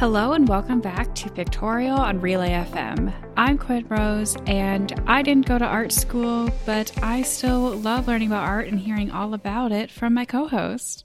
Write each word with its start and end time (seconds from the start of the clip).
Hello 0.00 0.32
and 0.32 0.48
welcome 0.48 0.80
back 0.80 1.14
to 1.16 1.30
Pictorial 1.30 1.94
on 1.94 2.22
Relay 2.22 2.52
FM. 2.52 3.12
I'm 3.36 3.58
Quinn 3.58 3.86
Rose, 3.86 4.34
and 4.46 4.98
I 5.06 5.20
didn't 5.20 5.44
go 5.44 5.58
to 5.58 5.64
art 5.66 5.92
school, 5.92 6.48
but 6.64 6.90
I 7.04 7.20
still 7.20 7.72
love 7.72 8.08
learning 8.08 8.28
about 8.28 8.48
art 8.48 8.68
and 8.68 8.80
hearing 8.80 9.10
all 9.10 9.34
about 9.34 9.72
it 9.72 9.90
from 9.90 10.14
my 10.14 10.24
co 10.24 10.48
host. 10.48 11.04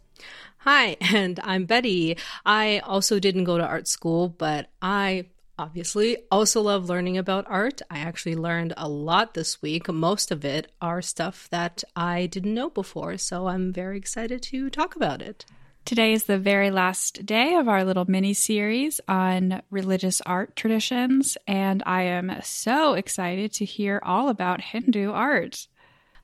Hi, 0.60 0.96
and 1.02 1.42
I'm 1.44 1.66
Betty. 1.66 2.18
I 2.46 2.80
also 2.86 3.20
didn't 3.20 3.44
go 3.44 3.58
to 3.58 3.66
art 3.66 3.90
school, 3.90 4.30
but 4.30 4.70
I 4.82 5.26
obviously 5.60 6.16
also 6.32 6.62
love 6.62 6.88
learning 6.88 7.18
about 7.18 7.46
art. 7.50 7.82
I 7.92 7.98
actually 7.98 8.36
learned 8.36 8.76
a 8.78 8.88
lot 8.88 9.34
this 9.34 9.62
week. 9.62 9.90
Most 9.90 10.32
of 10.32 10.46
it 10.46 10.72
are 10.82 11.02
stuff 11.02 11.50
that 11.50 11.84
I 11.98 12.28
didn't 12.28 12.54
know 12.54 12.70
before, 12.70 13.18
so 13.18 13.48
I'm 13.48 13.74
very 13.74 13.98
excited 13.98 14.42
to 14.44 14.70
talk 14.70 14.96
about 14.96 15.22
it. 15.22 15.44
Today 15.86 16.14
is 16.14 16.24
the 16.24 16.40
very 16.40 16.72
last 16.72 17.28
day 17.28 17.54
of 17.54 17.68
our 17.68 17.84
little 17.84 18.06
mini 18.10 18.34
series 18.34 19.00
on 19.08 19.62
religious 19.70 20.20
art 20.22 20.56
traditions, 20.56 21.38
and 21.46 21.84
I 21.86 22.02
am 22.02 22.36
so 22.42 22.96
excited 22.96 23.54
to 23.54 23.66
hear 23.66 24.02
all 24.02 24.30
about 24.30 24.62
Hindu 24.62 25.12
art. 25.12 25.68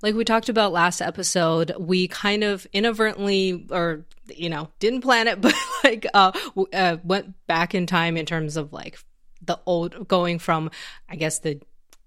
Like 0.02 0.16
we 0.16 0.26
talked 0.26 0.50
about 0.50 0.72
last 0.72 1.00
episode, 1.00 1.76
we 1.78 2.08
kind 2.08 2.44
of 2.44 2.66
inadvertently, 2.74 3.68
or 3.70 4.04
you 4.36 4.50
know, 4.50 4.70
didn't 4.80 5.02
plan 5.02 5.28
it, 5.28 5.40
but 5.42 5.54
like 5.84 6.08
uh, 6.12 6.32
uh, 6.73 6.98
went 7.04 7.36
back 7.46 7.76
in 7.76 7.86
time 7.86 8.18
in 8.18 8.26
terms 8.26 8.58
of 8.58 8.73
like 8.73 8.98
the 9.44 9.59
old, 9.68 10.08
going 10.08 10.40
from, 10.40 10.72
I 11.08 11.18
guess 11.18 11.38
the 11.38 11.62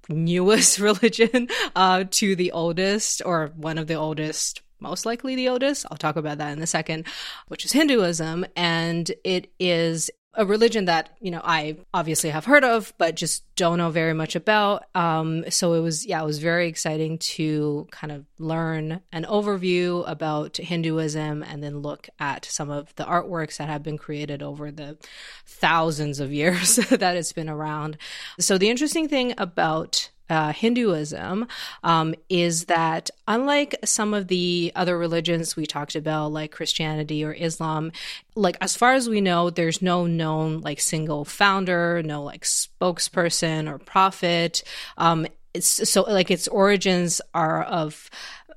newest 0.09 0.79
religion 0.81 1.47
uh, 1.77 2.03
to 2.11 2.35
the 2.35 2.51
oldest 2.51 3.23
or 3.25 3.53
one 3.55 3.79
of 3.79 3.87
the 3.87 3.95
oldest 3.95 4.64
most 4.85 5.05
likely 5.05 5.35
the 5.35 5.49
oldest. 5.49 5.87
I'll 5.91 5.97
talk 5.97 6.17
about 6.17 6.39
that 6.39 6.53
in 6.57 6.63
a 6.63 6.67
second, 6.67 7.07
which 7.49 7.65
is 7.65 7.73
Hinduism. 7.73 8.47
And 8.55 9.11
it 9.25 9.53
is 9.59 10.11
a 10.37 10.45
religion 10.45 10.87
that, 10.87 11.11
you 11.21 11.31
know, 11.31 11.41
I 11.43 11.79
obviously 11.93 12.31
have 12.31 12.45
heard 12.45 12.65
of, 12.65 12.93
but 12.99 13.15
just 13.15 13.45
don't 13.57 13.79
know 13.79 13.91
very 13.91 14.15
much 14.15 14.35
about. 14.35 14.85
Um, 14.95 15.45
so 15.49 15.75
it 15.75 15.81
was, 15.81 16.05
yeah, 16.05 16.21
it 16.21 16.27
was 16.27 16.39
very 16.39 16.69
exciting 16.69 17.19
to 17.19 17.87
kind 17.91 18.13
of 18.13 18.25
learn 18.39 19.01
an 19.13 19.25
overview 19.25 20.09
about 20.09 20.57
Hinduism 20.57 21.43
and 21.43 21.63
then 21.63 21.79
look 21.79 22.09
at 22.19 22.45
some 22.45 22.71
of 22.71 22.95
the 22.97 23.05
artworks 23.05 23.59
that 23.59 23.69
have 23.69 23.83
been 23.83 23.99
created 23.99 24.43
over 24.43 24.71
the 24.71 24.99
thousands 25.47 26.21
of 26.21 26.33
years 26.33 26.77
that 26.91 27.17
it's 27.17 27.33
been 27.33 27.49
around. 27.49 27.97
So 28.41 28.59
the 28.59 28.71
interesting 28.71 29.09
thing 29.09 29.35
about 29.39 30.11
uh, 30.31 30.53
Hinduism 30.53 31.47
um, 31.83 32.15
is 32.29 32.67
that 32.67 33.11
unlike 33.29 33.77
some 33.85 34.15
of 34.15 34.29
the 34.29 34.73
other 34.75 34.97
religions 34.97 35.57
we 35.57 35.67
talked 35.67 35.95
about, 35.95 36.33
like 36.33 36.53
Christianity 36.53 37.25
or 37.25 37.33
Islam, 37.33 37.93
like 38.35 38.57
as 38.61 38.77
far 38.77 38.95
as 38.95 39.09
we 39.09 39.21
know, 39.21 39.51
there's 39.51 39.83
no 39.83 40.07
known 40.07 40.61
like 40.61 40.81
single 40.81 41.25
founder, 41.25 42.03
no 42.03 42.23
like 42.23 42.45
spokesperson 42.45 43.71
or 43.71 43.79
prophet. 43.79 44.63
Um, 44.97 45.27
it's 45.53 45.89
so 45.89 46.03
like 46.03 46.31
its 46.31 46.49
origins 46.49 47.21
are 47.33 47.63
of 47.63 48.11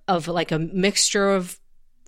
of 0.07 0.27
like 0.27 0.51
a 0.51 0.59
mixture 0.59 1.31
of 1.31 1.59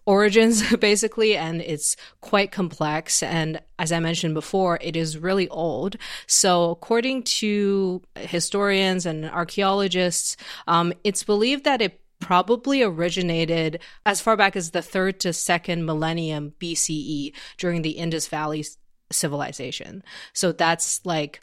origins 0.09 0.75
basically 0.89 1.37
and 1.37 1.61
it's 1.61 1.95
quite 2.21 2.51
complex. 2.51 3.21
And 3.21 3.61
as 3.77 3.91
i 3.91 3.99
mentioned 3.99 4.33
before 4.33 4.79
it 4.81 4.95
is 4.95 5.17
really 5.17 5.47
old. 5.49 5.95
So 6.25 6.71
according 6.71 7.23
to 7.41 8.01
historians 8.15 9.05
and 9.05 9.25
archaeologists 9.29 10.35
um, 10.67 10.93
it's 11.03 11.23
believed 11.23 11.63
that 11.65 11.81
it 11.81 12.01
probably 12.19 12.81
originated 12.83 13.79
as 14.05 14.19
far 14.19 14.35
back 14.35 14.55
as 14.55 14.71
the 14.71 14.81
third 14.81 15.19
to 15.21 15.31
second 15.31 15.85
millennium 15.85 16.53
bce 16.59 17.31
during 17.57 17.81
the 17.81 17.91
indus 17.91 18.27
valley 18.27 18.65
civilization. 19.11 20.03
So 20.33 20.51
that's 20.51 21.05
like 21.05 21.41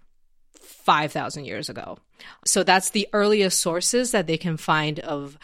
5000 0.60 1.44
years 1.44 1.68
ago. 1.68 1.98
So 2.44 2.62
that's 2.62 2.90
the 2.90 3.08
earliest 3.12 3.60
sources 3.60 4.10
that 4.12 4.26
they 4.26 4.38
can 4.38 4.56
find 4.56 5.00
of 5.00 5.38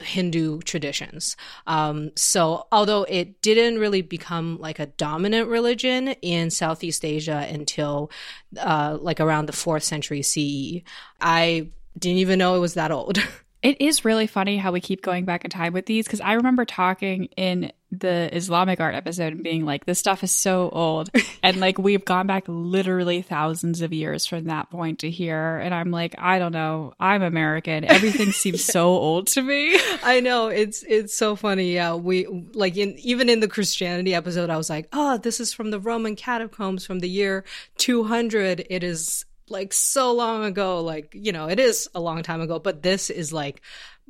Hindu 0.00 0.60
traditions. 0.60 1.36
Um, 1.66 2.10
so, 2.16 2.66
although 2.72 3.04
it 3.04 3.42
didn't 3.42 3.78
really 3.78 4.02
become 4.02 4.58
like 4.58 4.78
a 4.78 4.86
dominant 4.86 5.48
religion 5.48 6.08
in 6.22 6.50
Southeast 6.50 7.04
Asia 7.04 7.46
until 7.50 8.10
uh, 8.58 8.98
like 9.00 9.20
around 9.20 9.46
the 9.46 9.52
fourth 9.52 9.82
century 9.84 10.22
CE, 10.22 10.82
I 11.20 11.68
didn't 11.98 12.18
even 12.18 12.38
know 12.38 12.56
it 12.56 12.60
was 12.60 12.74
that 12.74 12.90
old. 12.90 13.18
It 13.64 13.80
is 13.80 14.04
really 14.04 14.26
funny 14.26 14.58
how 14.58 14.72
we 14.72 14.80
keep 14.82 15.00
going 15.00 15.24
back 15.24 15.42
in 15.42 15.50
time 15.50 15.72
with 15.72 15.86
these 15.86 16.04
because 16.04 16.20
I 16.20 16.34
remember 16.34 16.66
talking 16.66 17.30
in 17.34 17.72
the 18.00 18.34
Islamic 18.34 18.80
art 18.80 18.94
episode 18.94 19.32
and 19.32 19.42
being 19.42 19.64
like, 19.64 19.84
this 19.84 19.98
stuff 19.98 20.22
is 20.22 20.32
so 20.32 20.68
old. 20.70 21.10
and 21.42 21.58
like, 21.58 21.78
we've 21.78 22.04
gone 22.04 22.26
back 22.26 22.44
literally 22.46 23.22
thousands 23.22 23.80
of 23.80 23.92
years 23.92 24.26
from 24.26 24.44
that 24.44 24.70
point 24.70 25.00
to 25.00 25.10
here. 25.10 25.56
And 25.58 25.74
I'm 25.74 25.90
like, 25.90 26.14
I 26.18 26.38
don't 26.38 26.52
know. 26.52 26.94
I'm 26.98 27.22
American. 27.22 27.84
Everything 27.84 28.32
seems 28.32 28.64
so 28.64 28.88
old 28.88 29.28
to 29.28 29.42
me. 29.42 29.78
I 30.02 30.20
know. 30.20 30.48
It's, 30.48 30.82
it's 30.82 31.14
so 31.14 31.36
funny. 31.36 31.74
Yeah. 31.74 31.94
We, 31.94 32.26
like, 32.52 32.76
in, 32.76 32.98
even 32.98 33.28
in 33.28 33.40
the 33.40 33.48
Christianity 33.48 34.14
episode, 34.14 34.50
I 34.50 34.56
was 34.56 34.70
like, 34.70 34.88
oh, 34.92 35.18
this 35.18 35.40
is 35.40 35.52
from 35.52 35.70
the 35.70 35.80
Roman 35.80 36.16
catacombs 36.16 36.86
from 36.86 37.00
the 37.00 37.08
year 37.08 37.44
200. 37.78 38.66
It 38.70 38.82
is 38.82 39.24
like 39.50 39.74
so 39.74 40.10
long 40.12 40.42
ago 40.42 40.80
like 40.80 41.10
you 41.12 41.30
know 41.30 41.48
it 41.48 41.60
is 41.60 41.86
a 41.94 42.00
long 42.00 42.22
time 42.22 42.40
ago 42.40 42.58
but 42.58 42.82
this 42.82 43.10
is 43.10 43.30
like 43.30 43.60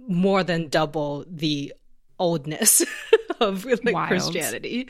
more 0.07 0.45
than 0.45 0.69
double 0.69 1.25
the 1.29 1.73
oldness 2.19 2.83
of 3.41 3.65
like 3.65 3.95
Wild. 3.95 4.09
christianity 4.09 4.89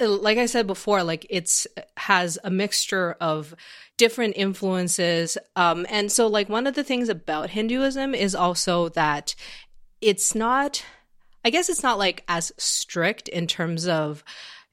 like 0.00 0.38
i 0.38 0.46
said 0.46 0.66
before 0.66 1.02
like 1.02 1.26
it's 1.30 1.66
has 1.96 2.38
a 2.44 2.50
mixture 2.50 3.16
of 3.20 3.54
different 3.96 4.34
influences 4.36 5.36
um 5.56 5.86
and 5.88 6.10
so 6.10 6.26
like 6.26 6.48
one 6.48 6.66
of 6.66 6.74
the 6.74 6.84
things 6.84 7.08
about 7.08 7.50
hinduism 7.50 8.14
is 8.14 8.34
also 8.34 8.88
that 8.90 9.34
it's 10.00 10.34
not 10.34 10.84
i 11.44 11.50
guess 11.50 11.68
it's 11.68 11.82
not 11.82 11.98
like 11.98 12.24
as 12.28 12.52
strict 12.56 13.28
in 13.28 13.46
terms 13.46 13.86
of 13.86 14.24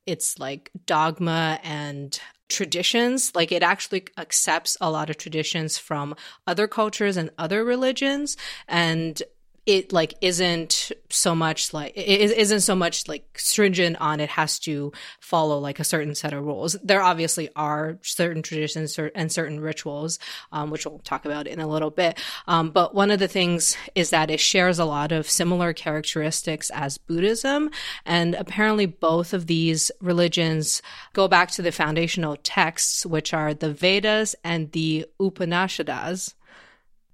its 0.05 0.39
like 0.39 0.71
dogma 0.85 1.59
and 1.63 2.19
traditions. 2.49 3.33
Like 3.35 3.51
it 3.51 3.63
actually 3.63 4.05
accepts 4.17 4.77
a 4.81 4.89
lot 4.89 5.09
of 5.09 5.17
traditions 5.17 5.77
from 5.77 6.16
other 6.45 6.67
cultures 6.67 7.17
and 7.17 7.29
other 7.37 7.63
religions. 7.63 8.37
And 8.67 9.21
it 9.67 9.91
like 9.91 10.13
isn't 10.22 10.94
so 11.09 11.35
much 11.35 11.73
like 11.73 11.91
it 11.95 12.31
isn't 12.31 12.61
so 12.61 12.73
much 12.73 13.07
like 13.07 13.38
stringent 13.38 13.97
on 14.00 14.22
it 14.22 14.29
has 14.29 14.59
to 14.59 14.94
follow 15.19 15.59
like 15.59 15.79
a 15.79 15.83
certain 15.83 16.16
set 16.16 16.31
of 16.31 16.44
rules. 16.44 16.78
There 16.81 17.01
obviously 17.03 17.50
are 17.55 18.00
certain 18.01 18.41
traditions 18.41 18.97
and 18.97 19.31
certain 19.31 19.59
rituals 19.59 20.19
um, 20.53 20.72
which 20.72 20.85
we'll 20.85 21.00
talk 21.00 21.25
about 21.25 21.47
in 21.47 21.59
a 21.59 21.67
little 21.67 21.89
bit. 21.89 22.17
Um, 22.47 22.69
but 22.72 22.95
one 22.95 23.11
of 23.11 23.19
the 23.19 23.28
things 23.28 23.75
is 23.94 24.09
that 24.11 24.31
it 24.31 24.39
shares 24.39 24.79
a 24.79 24.85
lot 24.85 25.11
of 25.11 25.29
similar 25.29 25.73
characteristics 25.73 26.69
as 26.69 26.97
buddhism. 26.97 27.69
And 28.05 28.35
apparently 28.35 28.85
both 28.85 29.34
of 29.34 29.47
these 29.47 29.91
religions 29.99 30.81
go 31.11 31.28
back 31.28 31.51
to 31.51 31.61
the 31.61 31.73
foundational 31.73 32.38
texts 32.41 33.05
which 33.05 33.34
are 33.34 33.53
the 33.53 33.73
vedas 33.73 34.34
and 34.45 34.72
the 34.72 35.05
upanishads 35.19 36.34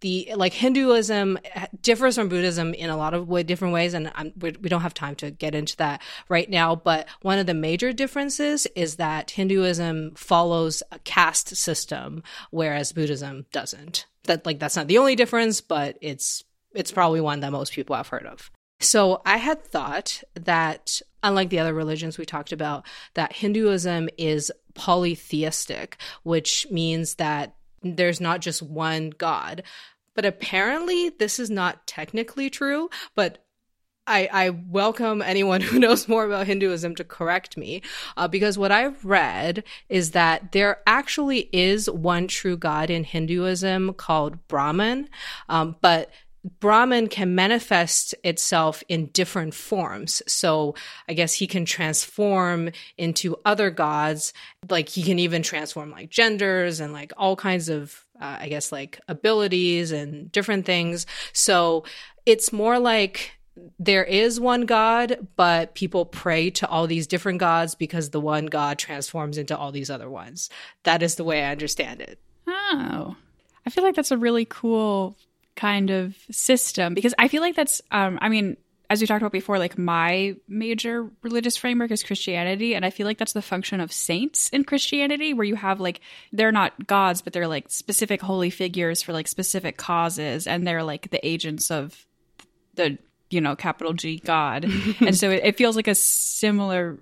the 0.04 0.34
like 0.36 0.54
Hinduism 0.54 1.40
eh, 1.56 1.66
differs 1.82 2.16
from 2.16 2.28
Buddhism 2.28 2.74
in 2.74 2.90
a 2.90 2.98
lot 2.98 3.14
of 3.14 3.28
way, 3.28 3.42
different 3.42 3.74
ways, 3.74 3.94
and 3.94 4.12
I'm, 4.14 4.34
we, 4.38 4.52
we 4.62 4.70
don't 4.70 4.82
have 4.82 4.94
time 4.94 5.16
to 5.16 5.32
get 5.32 5.56
into 5.56 5.78
that 5.78 6.02
right 6.28 6.50
now. 6.50 6.76
But 6.76 7.08
one 7.22 7.40
of 7.40 7.48
the 7.48 7.54
major 7.54 7.94
differences 7.94 8.68
is 8.76 8.98
that 8.98 9.32
Hinduism 9.32 10.12
follows 10.16 10.84
a 10.92 11.00
caste 11.00 11.56
system, 11.56 12.22
whereas 12.52 12.92
Buddhism 12.92 13.46
doesn't. 13.54 14.06
That 14.26 14.46
like 14.46 14.60
that's 14.60 14.76
not 14.76 14.88
the 14.88 14.98
only 14.98 15.16
difference, 15.16 15.62
but 15.62 15.98
it's 16.02 16.44
it's 16.76 16.92
probably 16.92 17.22
one 17.22 17.40
that 17.40 17.52
most 17.52 17.72
people 17.72 17.96
have 17.96 18.10
heard 18.10 18.26
of. 18.26 18.52
So 18.82 19.22
I 19.26 19.38
had 19.38 19.64
thought 19.64 20.22
that 20.34 21.02
unlike 21.24 21.50
the 21.50 21.60
other 21.60 21.74
religions 21.74 22.18
we 22.18 22.26
talked 22.26 22.52
about, 22.52 22.86
that 23.14 23.32
Hinduism 23.32 24.10
is 24.18 24.52
polytheistic, 24.74 25.98
which 26.24 26.68
means 26.70 27.16
that 27.16 27.56
there's 27.84 28.22
not 28.22 28.42
just 28.42 28.62
one 28.62 29.12
God. 29.12 29.64
But 30.16 30.26
apparently, 30.26 31.10
this 31.10 31.40
is 31.40 31.50
not 31.50 31.88
technically 31.88 32.50
true, 32.50 32.90
but 33.16 33.44
I, 34.06 34.30
I, 34.32 34.50
welcome 34.50 35.22
anyone 35.22 35.62
who 35.62 35.80
knows 35.80 36.08
more 36.08 36.26
about 36.26 36.48
Hinduism 36.48 36.96
to 36.96 37.04
correct 37.04 37.58
me, 37.58 37.82
uh, 38.18 38.28
because 38.28 38.58
what 38.58 38.72
I've 38.72 39.04
read 39.04 39.64
is 39.90 40.12
that 40.12 40.52
there 40.52 40.82
actually 40.86 41.50
is 41.54 41.90
one 41.90 42.28
true 42.28 42.58
God 42.58 42.90
in 42.90 43.06
Hinduism 43.06 43.94
called 43.94 44.48
Brahman, 44.48 45.10
um, 45.50 45.78
but 45.82 46.12
Brahman 46.60 47.08
can 47.08 47.36
manifest 47.36 48.14
itself 48.24 48.84
in 48.90 49.08
different 49.08 49.54
forms. 49.54 50.22
So 50.28 50.76
I 51.08 51.14
guess 51.14 51.34
he 51.34 51.48
can 51.48 51.66
transform 51.66 52.72
into 52.98 53.38
other 53.46 53.70
gods. 53.70 54.34
Like 54.70 54.90
he 54.90 55.04
can 55.04 55.20
even 55.20 55.42
transform 55.42 55.92
like 55.92 56.10
genders 56.10 56.80
and 56.80 56.92
like 56.92 57.14
all 57.18 57.36
kinds 57.36 57.70
of, 57.70 58.06
uh, 58.20 58.38
I 58.42 58.50
guess, 58.50 58.72
like 58.72 59.00
abilities 59.08 59.92
and 59.92 60.32
different 60.32 60.66
things. 60.66 61.06
So 61.32 61.86
it's 62.26 62.52
more 62.52 62.78
like 62.78 63.32
there 63.80 64.04
is 64.04 64.40
one 64.40 64.66
God, 64.66 65.28
but 65.36 65.76
people 65.76 66.06
pray 66.06 66.50
to 66.52 66.68
all 66.68 66.88
these 66.88 67.08
different 67.08 67.40
gods 67.40 67.76
because 67.76 68.10
the 68.10 68.20
one 68.20 68.48
God 68.48 68.80
transforms 68.80 69.38
into 69.38 69.58
all 69.58 69.72
these 69.72 69.90
other 69.90 70.10
ones. 70.10 70.50
That 70.84 71.04
is 71.04 71.16
the 71.16 71.24
way 71.24 71.44
I 71.44 71.52
understand 71.52 72.02
it. 72.02 72.20
Oh, 72.48 73.16
I 73.66 73.70
feel 73.70 73.84
like 73.84 73.96
that's 73.96 74.12
a 74.12 74.18
really 74.18 74.46
cool 74.46 75.16
kind 75.56 75.90
of 75.90 76.16
system 76.32 76.94
because 76.94 77.14
I 77.18 77.28
feel 77.28 77.42
like 77.42 77.56
that's, 77.56 77.82
um, 77.92 78.18
I 78.22 78.30
mean, 78.30 78.58
as 78.90 79.02
we 79.02 79.08
talked 79.08 79.22
about 79.22 79.32
before, 79.32 79.58
like 79.58 79.78
my 79.78 80.36
major 80.48 81.10
religious 81.24 81.58
framework 81.58 81.90
is 81.90 82.04
Christianity. 82.04 82.76
And 82.76 82.86
I 82.86 82.92
feel 82.92 83.08
like 83.08 83.18
that's 83.18 83.34
the 83.34 83.42
function 83.42 83.80
of 83.80 83.92
saints 83.92 84.50
in 84.50 84.64
Christianity, 84.64 85.34
where 85.34 85.46
you 85.46 85.56
have 85.56 85.80
like, 85.80 86.02
they're 86.32 86.52
not 86.52 86.86
gods, 86.86 87.22
but 87.22 87.34
they're 87.34 87.48
like 87.48 87.72
specific 87.72 88.22
holy 88.22 88.52
figures 88.52 89.02
for 89.02 89.12
like 89.12 89.28
specific 89.28 89.78
causes. 89.78 90.46
And 90.46 90.68
they're 90.68 90.84
like 90.84 91.10
the 91.10 91.26
agents 91.26 91.72
of 91.72 92.06
the, 92.76 93.00
you 93.30 93.42
know, 93.42 93.56
capital 93.56 93.94
G 93.94 94.20
God. 94.20 94.66
and 95.00 95.18
so 95.18 95.32
it, 95.32 95.44
it 95.44 95.58
feels 95.58 95.76
like 95.76 95.88
a 95.88 95.96
similar 95.96 97.00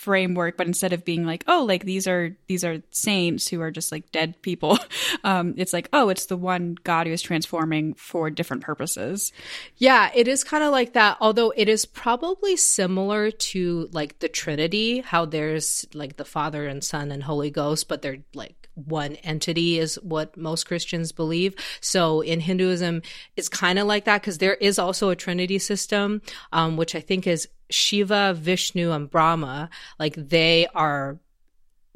framework 0.00 0.56
but 0.56 0.66
instead 0.66 0.94
of 0.94 1.04
being 1.04 1.26
like 1.26 1.44
oh 1.46 1.62
like 1.62 1.84
these 1.84 2.06
are 2.08 2.34
these 2.46 2.64
are 2.64 2.82
saints 2.90 3.48
who 3.48 3.60
are 3.60 3.70
just 3.70 3.92
like 3.92 4.10
dead 4.12 4.40
people 4.40 4.78
um 5.24 5.52
it's 5.58 5.74
like 5.74 5.90
oh 5.92 6.08
it's 6.08 6.26
the 6.26 6.38
one 6.38 6.74
god 6.84 7.06
who 7.06 7.12
is 7.12 7.20
transforming 7.20 7.92
for 7.94 8.30
different 8.30 8.62
purposes 8.62 9.30
yeah 9.76 10.10
it 10.14 10.26
is 10.26 10.42
kind 10.42 10.64
of 10.64 10.72
like 10.72 10.94
that 10.94 11.18
although 11.20 11.52
it 11.54 11.68
is 11.68 11.84
probably 11.84 12.56
similar 12.56 13.30
to 13.30 13.90
like 13.92 14.18
the 14.20 14.28
trinity 14.28 15.00
how 15.00 15.26
there's 15.26 15.84
like 15.92 16.16
the 16.16 16.24
father 16.24 16.66
and 16.66 16.82
son 16.82 17.12
and 17.12 17.22
holy 17.22 17.50
ghost 17.50 17.86
but 17.86 18.00
they're 18.00 18.24
like 18.34 18.70
one 18.74 19.16
entity 19.16 19.78
is 19.78 19.96
what 19.96 20.36
most 20.38 20.64
Christians 20.64 21.12
believe. 21.12 21.54
So 21.82 22.22
in 22.22 22.40
Hinduism, 22.40 23.02
it's 23.36 23.48
kind 23.48 23.78
of 23.78 23.86
like 23.86 24.04
that 24.04 24.22
because 24.22 24.38
there 24.38 24.54
is 24.54 24.78
also 24.78 25.10
a 25.10 25.16
trinity 25.16 25.58
system, 25.58 26.22
um, 26.52 26.78
which 26.78 26.94
I 26.94 27.00
think 27.00 27.26
is 27.26 27.46
Shiva, 27.70 28.34
Vishnu, 28.34 28.92
and 28.92 29.10
Brahma, 29.10 29.70
like 29.98 30.14
they 30.16 30.66
are 30.74 31.18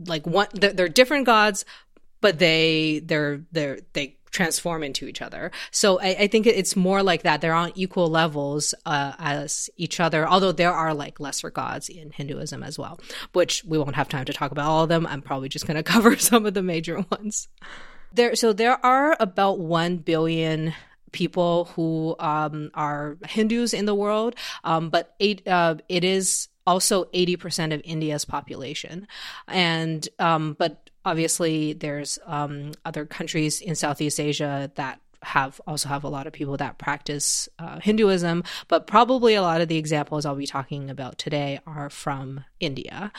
like 0.06 0.26
one 0.26 0.48
they're, 0.52 0.72
they're 0.72 0.88
different 0.88 1.26
gods, 1.26 1.64
but 2.20 2.38
they 2.38 3.00
they're 3.04 3.42
they're 3.52 3.78
they 3.92 4.16
transform 4.34 4.82
into 4.82 5.06
each 5.06 5.22
other. 5.22 5.52
So 5.70 6.00
I, 6.00 6.16
I, 6.18 6.26
think 6.26 6.46
it's 6.46 6.74
more 6.74 7.04
like 7.04 7.22
that. 7.22 7.40
They're 7.40 7.54
on 7.54 7.70
equal 7.76 8.08
levels 8.08 8.74
uh, 8.84 9.12
as 9.18 9.70
each 9.76 10.00
other, 10.00 10.28
although 10.28 10.50
there 10.50 10.72
are 10.72 10.92
like 10.92 11.20
lesser 11.20 11.50
gods 11.50 11.88
in 11.88 12.10
Hinduism 12.10 12.64
as 12.64 12.76
well, 12.76 13.00
which 13.32 13.62
we 13.64 13.78
won't 13.78 13.94
have 13.94 14.08
time 14.08 14.24
to 14.24 14.32
talk 14.32 14.50
about 14.50 14.66
all 14.66 14.82
of 14.82 14.88
them. 14.88 15.06
I'm 15.06 15.22
probably 15.22 15.48
just 15.48 15.68
going 15.68 15.76
to 15.82 15.84
cover 15.84 16.16
some 16.18 16.44
of 16.44 16.52
the 16.52 16.62
major 16.62 17.04
ones. 17.10 17.48
There, 18.12 18.34
so 18.34 18.52
there 18.52 18.84
are 18.84 19.16
about 19.20 19.60
1 19.60 19.98
billion 19.98 20.74
people 21.14 21.66
who 21.76 22.14
um, 22.18 22.70
are 22.74 23.16
Hindus 23.26 23.72
in 23.72 23.86
the 23.86 23.94
world, 23.94 24.34
um, 24.64 24.90
but 24.90 25.14
eight, 25.20 25.46
uh, 25.48 25.76
it 25.88 26.04
is 26.04 26.48
also 26.66 27.04
80% 27.06 27.72
of 27.72 27.80
India's 27.84 28.24
population. 28.24 29.06
And, 29.48 30.06
um, 30.18 30.56
but 30.58 30.90
obviously 31.04 31.72
there's 31.72 32.18
um, 32.26 32.72
other 32.84 33.06
countries 33.06 33.60
in 33.60 33.74
Southeast 33.74 34.18
Asia 34.20 34.70
that 34.74 35.00
have 35.22 35.60
also 35.66 35.88
have 35.88 36.04
a 36.04 36.08
lot 36.08 36.26
of 36.26 36.34
people 36.34 36.56
that 36.58 36.76
practice 36.76 37.48
uh, 37.58 37.80
Hinduism, 37.80 38.44
but 38.68 38.86
probably 38.86 39.34
a 39.34 39.42
lot 39.42 39.60
of 39.62 39.68
the 39.68 39.78
examples 39.78 40.26
I'll 40.26 40.34
be 40.34 40.46
talking 40.46 40.90
about 40.90 41.16
today 41.16 41.60
are 41.66 41.88
from 41.88 42.44
India. 42.60 43.10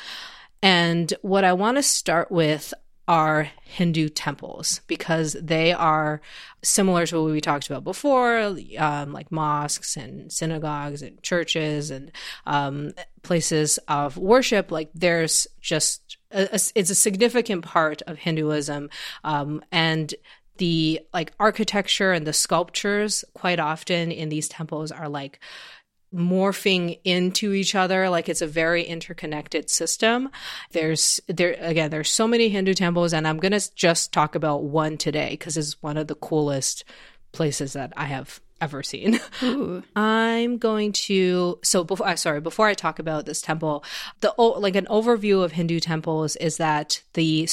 And 0.61 1.11
what 1.21 1.43
I 1.43 1.53
want 1.53 1.77
to 1.77 1.83
start 1.83 2.31
with 2.31 2.73
are 3.07 3.49
Hindu 3.63 4.09
temples 4.09 4.81
because 4.87 5.33
they 5.33 5.71
are 5.73 6.21
similar 6.63 7.05
to 7.05 7.21
what 7.21 7.31
we 7.31 7.41
talked 7.41 7.69
about 7.69 7.83
before, 7.83 8.55
um, 8.77 9.13
like 9.13 9.31
mosques 9.31 9.95
and 9.95 10.31
synagogues 10.31 11.01
and 11.01 11.21
churches 11.21 11.91
and 11.91 12.11
um, 12.47 12.93
places 13.21 13.77
of 13.87 14.17
worship. 14.17 14.71
Like 14.71 14.89
there's 14.93 15.47
just 15.61 16.17
a, 16.31 16.43
a, 16.43 16.59
it's 16.75 16.89
a 16.89 16.95
significant 16.95 17.63
part 17.63 18.01
of 18.03 18.17
Hinduism, 18.17 18.89
um, 19.23 19.63
and 19.71 20.13
the 20.57 21.01
like 21.13 21.33
architecture 21.39 22.11
and 22.11 22.25
the 22.25 22.33
sculptures 22.33 23.25
quite 23.33 23.59
often 23.59 24.11
in 24.11 24.29
these 24.29 24.47
temples 24.47 24.91
are 24.91 25.09
like 25.09 25.39
morphing 26.15 26.99
into 27.03 27.53
each 27.53 27.75
other 27.75 28.09
like 28.09 28.29
it's 28.29 28.41
a 28.41 28.47
very 28.47 28.83
interconnected 28.83 29.69
system 29.69 30.29
there's 30.71 31.19
there 31.27 31.55
again 31.59 31.89
there's 31.91 32.09
so 32.09 32.27
many 32.27 32.49
hindu 32.49 32.73
temples 32.73 33.13
and 33.13 33.27
i'm 33.27 33.37
going 33.37 33.51
to 33.51 33.75
just 33.75 34.13
talk 34.13 34.35
about 34.35 34.63
one 34.63 34.97
today 34.97 35.31
because 35.31 35.57
it's 35.57 35.81
one 35.83 35.97
of 35.97 36.07
the 36.07 36.15
coolest 36.15 36.83
places 37.31 37.73
that 37.73 37.91
i 37.97 38.05
have 38.05 38.39
ever 38.61 38.81
seen 38.81 39.19
Ooh. 39.43 39.83
i'm 39.95 40.57
going 40.57 40.93
to 40.93 41.59
so 41.61 41.83
before 41.83 42.07
i 42.07 42.13
uh, 42.13 42.15
sorry 42.15 42.39
before 42.39 42.67
i 42.67 42.73
talk 42.73 42.99
about 42.99 43.25
this 43.25 43.41
temple 43.41 43.83
the 44.21 44.33
like 44.37 44.77
an 44.77 44.87
overview 44.89 45.43
of 45.43 45.51
hindu 45.51 45.79
temples 45.79 46.37
is 46.37 46.57
that 46.57 47.01
the 47.13 47.47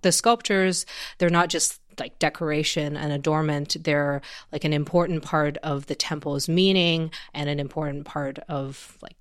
the 0.00 0.12
sculptures 0.12 0.86
they're 1.18 1.28
not 1.28 1.50
just 1.50 1.80
like 1.98 2.18
decoration 2.18 2.96
and 2.96 3.12
adornment 3.12 3.76
they're 3.82 4.20
like 4.52 4.64
an 4.64 4.72
important 4.72 5.22
part 5.22 5.56
of 5.58 5.86
the 5.86 5.94
temple's 5.94 6.48
meaning 6.48 7.10
and 7.34 7.48
an 7.48 7.60
important 7.60 8.04
part 8.04 8.38
of 8.48 8.96
like 9.02 9.16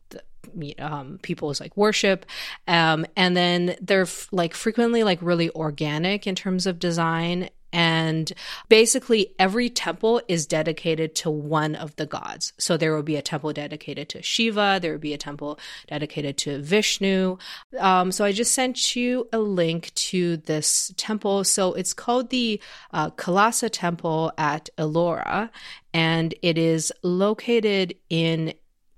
um, 0.80 1.19
people's 1.21 1.59
like 1.59 1.75
worship 1.77 2.25
um, 2.68 3.06
and 3.15 3.36
then 3.36 3.75
they're 3.81 4.01
f- 4.01 4.27
like 4.31 4.53
frequently 4.53 5.03
like 5.03 5.19
really 5.21 5.50
organic 5.51 6.27
in 6.27 6.36
terms 6.36 6.65
of 6.65 6.80
design 6.80 7.50
and 7.75 8.31
basically, 8.69 9.36
every 9.38 9.69
temple 9.69 10.21
is 10.30 10.45
dedicated 10.45 11.13
to 11.15 11.30
one 11.30 11.75
of 11.75 11.94
the 11.97 12.06
gods. 12.06 12.53
So 12.57 12.77
there 12.77 12.95
will 12.95 13.03
be 13.03 13.18
a 13.18 13.21
temple 13.21 13.51
dedicated 13.51 14.07
to 14.09 14.21
Shiva, 14.21 14.80
there 14.81 14.94
will 14.94 15.00
be 15.00 15.13
a 15.13 15.18
temple 15.18 15.59
dedicated 15.88 16.38
to 16.38 16.62
Vishnu. 16.62 17.38
Um, 17.77 18.13
so 18.13 18.24
I 18.24 18.31
just 18.31 18.53
sent 18.53 18.95
you 18.95 19.27
a 19.33 19.39
link 19.39 19.94
to 19.95 20.38
this 20.38 20.94
temple. 20.95 21.44
So 21.44 21.74
it's 21.74 21.91
called 21.91 22.30
the 22.30 22.62
uh, 22.94 23.09
Kailasa 23.09 23.69
Temple 23.69 24.31
at 24.38 24.69
Ellora, 24.77 25.50
and 25.94 26.33
it 26.41 26.57
is 26.57 26.94
located 27.03 27.94
in 28.09 28.53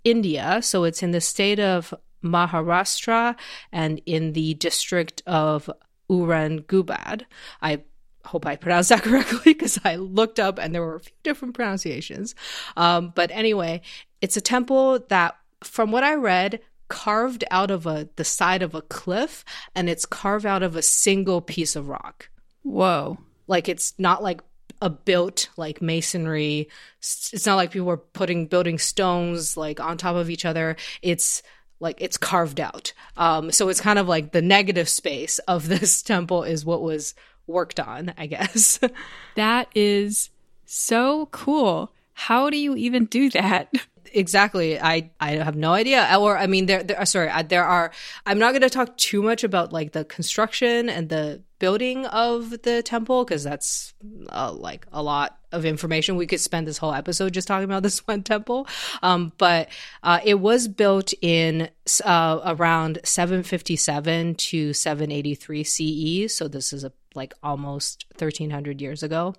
India. 0.10 0.60
So 0.62 0.86
it's 0.86 1.04
in 1.04 1.12
the 1.12 1.22
state 1.22 1.60
of 1.60 1.94
Maharashtra 2.24 3.36
and 3.72 4.02
in 4.06 4.34
the 4.34 4.54
district 4.56 5.22
of 5.28 5.70
Urangubad. 6.10 7.24
I 7.62 7.84
hope 8.24 8.46
I 8.46 8.56
pronounced 8.56 8.90
that 8.90 9.04
correctly 9.04 9.54
because 9.54 9.80
I 9.84 9.98
looked 9.98 10.40
up 10.40 10.60
and 10.60 10.74
there 10.74 10.82
were 10.82 10.96
a 10.96 11.00
few 11.02 11.16
different 11.24 11.56
pronunciations. 11.56 12.36
Um, 12.78 13.12
but 13.16 13.32
anyway, 13.32 13.82
it's 14.22 14.38
a 14.38 14.42
temple 14.42 15.00
that, 15.10 15.38
from 15.64 15.92
what 15.92 16.04
I 16.04 16.16
read, 16.16 16.62
carved 16.88 17.44
out 17.52 17.70
of 17.70 17.86
a 17.86 18.08
the 18.16 18.24
side 18.24 18.62
of 18.62 18.74
a 18.74 18.82
cliff, 18.82 19.44
and 19.76 19.90
it's 19.90 20.06
carved 20.06 20.46
out 20.46 20.64
of 20.64 20.76
a 20.76 20.82
single 20.82 21.42
piece 21.42 21.76
of 21.76 21.90
rock. 21.90 22.30
Whoa! 22.64 23.18
Like 23.48 23.68
it's 23.68 23.94
not 23.98 24.24
like 24.24 24.42
a 24.82 24.90
built 24.90 25.50
like 25.58 25.82
masonry. 25.82 26.70
It's 27.00 27.46
not 27.46 27.56
like 27.56 27.72
people 27.72 27.88
were 27.88 27.98
putting 27.98 28.48
building 28.48 28.78
stones 28.78 29.58
like 29.58 29.80
on 29.80 29.98
top 29.98 30.16
of 30.16 30.30
each 30.30 30.46
other. 30.46 30.76
It's 31.02 31.42
like 31.80 31.98
it's 32.00 32.18
carved 32.18 32.60
out. 32.60 32.94
Um, 33.16 33.52
so 33.52 33.70
it's 33.70 33.82
kind 33.82 34.00
of 34.00 34.08
like 34.08 34.32
the 34.32 34.42
negative 34.42 34.90
space 34.90 35.40
of 35.40 35.68
this 35.70 36.02
temple 36.02 36.44
is 36.44 36.66
what 36.66 36.82
was 36.82 37.14
worked 37.46 37.80
on, 37.80 38.14
I 38.18 38.28
guess. 38.28 38.80
that 39.36 39.70
is 39.76 40.30
so 40.66 41.28
cool. 41.28 41.94
How 42.14 42.50
do 42.50 42.58
you 42.58 42.76
even 42.76 43.06
do 43.06 43.30
that? 43.32 43.74
Exactly. 44.18 44.80
I 44.80 45.12
I 45.20 45.36
have 45.36 45.56
no 45.56 45.74
idea. 45.74 46.08
Or 46.20 46.38
I 46.38 46.48
mean, 46.48 46.66
there. 46.66 46.84
there 46.84 47.06
sorry, 47.06 47.32
there 47.44 47.64
are. 47.64 47.92
I'm 48.26 48.40
not 48.40 48.52
going 48.52 48.64
to 48.64 48.70
talk 48.70 48.98
too 48.98 49.22
much 49.22 49.44
about 49.44 49.72
like 49.72 49.92
the 49.92 50.06
construction 50.06 50.90
and 50.90 51.08
the 51.08 51.44
building 51.60 52.06
of 52.08 52.50
the 52.64 52.82
temple 52.84 53.26
because 53.26 53.44
that's 53.44 53.94
uh, 54.30 54.52
like 54.52 54.88
a 54.92 55.04
lot 55.04 55.38
of 55.52 55.66
information. 55.66 56.16
We 56.16 56.28
could 56.28 56.40
spend 56.40 56.68
this 56.68 56.80
whole 56.80 56.94
episode 56.94 57.34
just 57.34 57.48
talking 57.48 57.66
about 57.66 57.84
this 57.88 58.00
one 58.08 58.24
temple. 58.24 58.68
Um, 59.04 59.34
but 59.38 59.70
uh, 60.02 60.20
it 60.24 60.40
was 60.40 60.68
built 60.68 61.14
in 61.22 61.70
uh, 62.04 62.40
around 62.44 63.00
757 63.04 64.36
to 64.36 64.74
783 64.74 65.64
CE. 65.64 66.34
So 66.34 66.48
this 66.48 66.74
is 66.74 66.84
a 66.84 66.92
like 67.18 67.34
almost 67.44 68.06
1300 68.12 68.82
years 68.82 69.04
ago. 69.04 69.36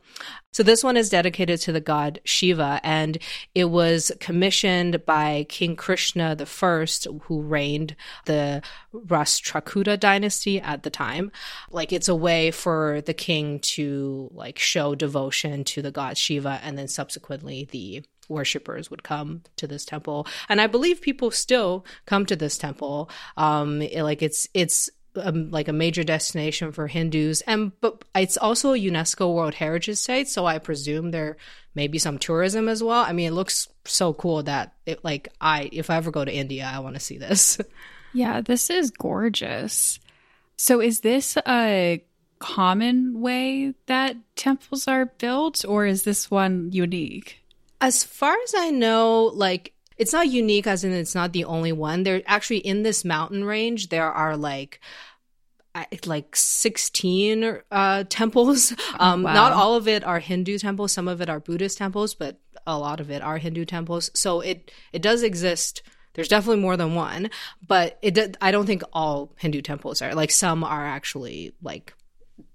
So 0.52 0.62
this 0.62 0.84
one 0.84 0.96
is 0.96 1.08
dedicated 1.08 1.60
to 1.60 1.72
the 1.72 1.80
god 1.80 2.20
Shiva 2.24 2.80
and 2.82 3.16
it 3.54 3.66
was 3.66 4.12
commissioned 4.20 5.06
by 5.06 5.46
King 5.48 5.76
Krishna 5.76 6.36
I 6.38 6.86
who 7.22 7.40
reigned 7.40 7.96
the 8.26 8.60
Rashtrakuta 8.92 9.98
dynasty 9.98 10.60
at 10.60 10.82
the 10.82 10.90
time. 10.90 11.32
Like 11.70 11.92
it's 11.92 12.08
a 12.08 12.14
way 12.14 12.50
for 12.50 13.00
the 13.06 13.14
king 13.14 13.60
to 13.60 14.28
like 14.34 14.58
show 14.58 14.94
devotion 14.94 15.64
to 15.64 15.80
the 15.80 15.90
god 15.92 16.18
Shiva 16.18 16.60
and 16.62 16.76
then 16.76 16.88
subsequently 16.88 17.68
the 17.70 18.02
worshippers 18.28 18.90
would 18.90 19.02
come 19.02 19.42
to 19.56 19.66
this 19.66 19.84
temple 19.84 20.26
and 20.48 20.60
i 20.60 20.66
believe 20.66 21.00
people 21.00 21.30
still 21.30 21.84
come 22.04 22.26
to 22.26 22.36
this 22.36 22.58
temple 22.58 23.08
um 23.38 23.80
it, 23.80 24.02
like 24.02 24.22
it's 24.22 24.46
it's 24.52 24.90
um, 25.22 25.50
like 25.50 25.68
a 25.68 25.72
major 25.72 26.04
destination 26.04 26.72
for 26.72 26.86
Hindus, 26.86 27.40
and 27.42 27.72
but 27.80 28.04
it's 28.14 28.36
also 28.36 28.72
a 28.72 28.78
UNESCO 28.78 29.34
World 29.34 29.54
Heritage 29.54 29.98
Site, 29.98 30.28
so 30.28 30.46
I 30.46 30.58
presume 30.58 31.10
there 31.10 31.36
may 31.74 31.88
be 31.88 31.98
some 31.98 32.18
tourism 32.18 32.68
as 32.68 32.82
well. 32.82 33.04
I 33.04 33.12
mean, 33.12 33.28
it 33.28 33.34
looks 33.34 33.68
so 33.84 34.12
cool 34.12 34.42
that 34.44 34.74
it 34.86 35.04
like 35.04 35.28
I 35.40 35.68
if 35.72 35.90
I 35.90 35.96
ever 35.96 36.10
go 36.10 36.24
to 36.24 36.34
India, 36.34 36.70
I 36.72 36.78
want 36.80 36.94
to 36.94 37.00
see 37.00 37.18
this. 37.18 37.58
Yeah, 38.12 38.40
this 38.40 38.70
is 38.70 38.90
gorgeous. 38.90 40.00
So, 40.56 40.80
is 40.80 41.00
this 41.00 41.36
a 41.46 42.02
common 42.38 43.20
way 43.20 43.74
that 43.86 44.16
temples 44.36 44.88
are 44.88 45.06
built, 45.06 45.64
or 45.66 45.86
is 45.86 46.04
this 46.04 46.30
one 46.30 46.70
unique? 46.72 47.42
As 47.80 48.02
far 48.02 48.36
as 48.44 48.54
I 48.56 48.70
know, 48.70 49.30
like 49.34 49.72
it's 49.98 50.12
not 50.12 50.28
unique 50.28 50.66
as 50.66 50.84
in 50.84 50.92
it's 50.92 51.14
not 51.14 51.32
the 51.32 51.44
only 51.44 51.72
one. 51.72 52.04
There 52.04 52.22
actually 52.26 52.58
in 52.58 52.82
this 52.82 53.04
mountain 53.04 53.44
range 53.44 53.88
there 53.88 54.10
are 54.10 54.36
like 54.36 54.80
like 56.06 56.34
16 56.34 57.60
uh, 57.70 58.04
temples. 58.08 58.74
Um, 59.00 59.22
wow. 59.22 59.32
Not 59.32 59.52
all 59.52 59.76
of 59.76 59.86
it 59.86 60.02
are 60.02 60.18
Hindu 60.18 60.58
temples. 60.58 60.90
Some 60.90 61.06
of 61.06 61.20
it 61.20 61.28
are 61.28 61.38
Buddhist 61.38 61.78
temples, 61.78 62.14
but 62.14 62.40
a 62.66 62.76
lot 62.76 62.98
of 62.98 63.12
it 63.12 63.22
are 63.22 63.38
Hindu 63.38 63.64
temples. 63.64 64.10
So 64.12 64.40
it 64.40 64.72
it 64.92 65.02
does 65.02 65.22
exist. 65.22 65.82
There's 66.14 66.26
definitely 66.26 66.60
more 66.60 66.76
than 66.76 66.96
one, 66.96 67.30
but 67.64 67.96
it. 68.02 68.36
I 68.40 68.50
don't 68.50 68.66
think 68.66 68.82
all 68.92 69.32
Hindu 69.38 69.62
temples 69.62 70.02
are 70.02 70.14
like 70.14 70.32
some 70.32 70.64
are 70.64 70.84
actually 70.84 71.54
like 71.62 71.94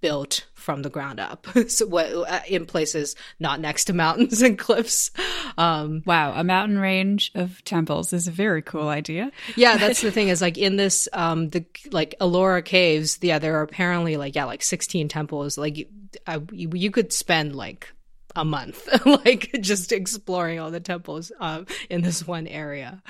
built 0.04 0.46
from 0.54 0.82
the 0.82 0.90
ground 0.90 1.18
up. 1.18 1.48
So 1.70 1.86
what 1.86 2.08
uh, 2.08 2.42
in 2.50 2.66
places 2.66 3.16
not 3.40 3.62
next 3.62 3.86
to 3.86 3.94
mountains 3.94 4.42
and 4.42 4.60
cliffs. 4.60 5.12
Um, 5.58 6.04
wow 6.06 6.34
a 6.34 6.44
mountain 6.44 6.78
range 6.78 7.32
of 7.36 7.64
temples 7.64 8.12
is 8.12 8.28
a 8.28 8.32
very 8.32 8.62
cool 8.62 8.90
idea. 8.90 9.32
Yeah 9.56 9.78
that's 9.78 10.02
the 10.08 10.12
thing 10.12 10.28
is 10.28 10.42
like 10.42 10.58
in 10.58 10.76
this 10.76 11.08
um 11.14 11.50
the 11.52 11.64
like 11.92 12.16
Ellora 12.20 12.66
caves 12.66 13.18
yeah 13.22 13.40
there 13.40 13.58
are 13.60 13.62
apparently 13.62 14.18
like 14.18 14.36
yeah 14.36 14.44
like 14.44 14.62
16 14.62 15.08
temples. 15.08 15.58
Like 15.58 15.88
I, 16.28 16.42
you, 16.52 16.70
you 16.74 16.92
could 16.92 17.14
spend 17.14 17.56
like 17.56 17.94
a 18.36 18.46
month, 18.46 18.88
like 19.06 19.52
just 19.62 19.92
exploring 19.92 20.60
all 20.60 20.72
the 20.72 20.80
temples 20.80 21.32
um, 21.40 21.66
in 21.90 22.02
this 22.02 22.26
one 22.28 22.48
area. 22.48 23.02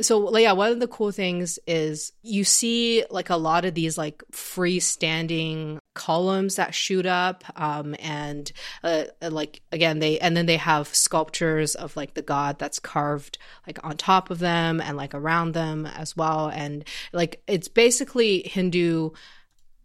So, 0.00 0.36
yeah, 0.38 0.52
one 0.52 0.72
of 0.72 0.80
the 0.80 0.88
cool 0.88 1.12
things 1.12 1.58
is 1.66 2.12
you 2.22 2.44
see 2.44 3.04
like 3.10 3.30
a 3.30 3.36
lot 3.36 3.64
of 3.64 3.74
these 3.74 3.98
like 3.98 4.22
freestanding 4.32 5.78
columns 5.94 6.56
that 6.56 6.74
shoot 6.74 7.06
up, 7.06 7.44
um, 7.56 7.94
and 7.98 8.50
uh, 8.82 9.04
like 9.20 9.60
again 9.72 9.98
they 9.98 10.18
and 10.18 10.36
then 10.36 10.46
they 10.46 10.56
have 10.56 10.88
sculptures 10.94 11.74
of 11.74 11.96
like 11.96 12.14
the 12.14 12.22
god 12.22 12.58
that's 12.58 12.78
carved 12.78 13.38
like 13.66 13.78
on 13.84 13.96
top 13.96 14.30
of 14.30 14.38
them 14.38 14.80
and 14.80 14.96
like 14.96 15.14
around 15.14 15.52
them 15.52 15.86
as 15.86 16.16
well, 16.16 16.48
and 16.48 16.84
like 17.12 17.42
it's 17.46 17.68
basically 17.68 18.42
Hindu 18.46 19.10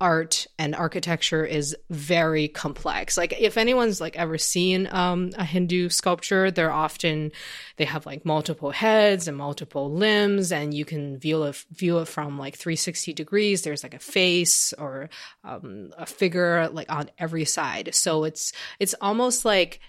art 0.01 0.45
and 0.59 0.75
architecture 0.75 1.45
is 1.45 1.75
very 1.89 2.47
complex. 2.47 3.17
Like 3.17 3.39
if 3.39 3.57
anyone's 3.57 4.01
like 4.01 4.17
ever 4.17 4.37
seen 4.37 4.87
um, 4.91 5.31
a 5.37 5.45
Hindu 5.45 5.89
sculpture, 5.89 6.51
they're 6.51 6.71
often 6.71 7.31
they 7.77 7.85
have 7.85 8.05
like 8.05 8.25
multiple 8.25 8.71
heads 8.71 9.27
and 9.27 9.37
multiple 9.37 9.91
limbs, 9.91 10.51
and 10.51 10.73
you 10.73 10.85
can 10.85 11.17
view 11.17 11.43
it 11.43 11.63
view 11.71 11.99
it 11.99 12.07
from 12.07 12.37
like 12.37 12.55
360 12.55 13.13
degrees. 13.13 13.61
There's 13.61 13.83
like 13.83 13.93
a 13.93 13.99
face 13.99 14.73
or 14.73 15.09
um, 15.43 15.91
a 15.97 16.05
figure 16.05 16.67
like 16.69 16.91
on 16.91 17.09
every 17.17 17.45
side. 17.45 17.95
So 17.95 18.25
it's 18.25 18.51
it's 18.79 18.95
almost 18.99 19.45
like 19.45 19.79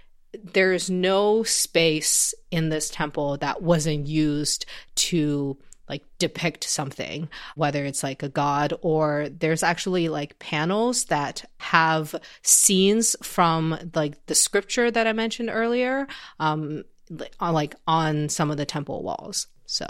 there's 0.44 0.90
no 0.90 1.42
space 1.42 2.34
in 2.50 2.68
this 2.68 2.90
temple 2.90 3.38
that 3.38 3.62
wasn't 3.62 4.06
used 4.06 4.66
to 4.96 5.56
like 5.88 6.02
depict 6.18 6.64
something, 6.64 7.28
whether 7.54 7.84
it's 7.84 8.02
like 8.02 8.22
a 8.22 8.28
god 8.28 8.74
or 8.82 9.28
there's 9.30 9.62
actually 9.62 10.08
like 10.08 10.38
panels 10.38 11.04
that 11.06 11.44
have 11.58 12.14
scenes 12.42 13.16
from 13.22 13.78
like 13.94 14.24
the 14.26 14.34
scripture 14.34 14.90
that 14.90 15.06
I 15.06 15.12
mentioned 15.12 15.50
earlier, 15.52 16.06
um, 16.40 16.84
like 17.40 17.74
on 17.86 18.28
some 18.28 18.50
of 18.50 18.56
the 18.56 18.66
temple 18.66 19.02
walls. 19.02 19.46
So 19.66 19.86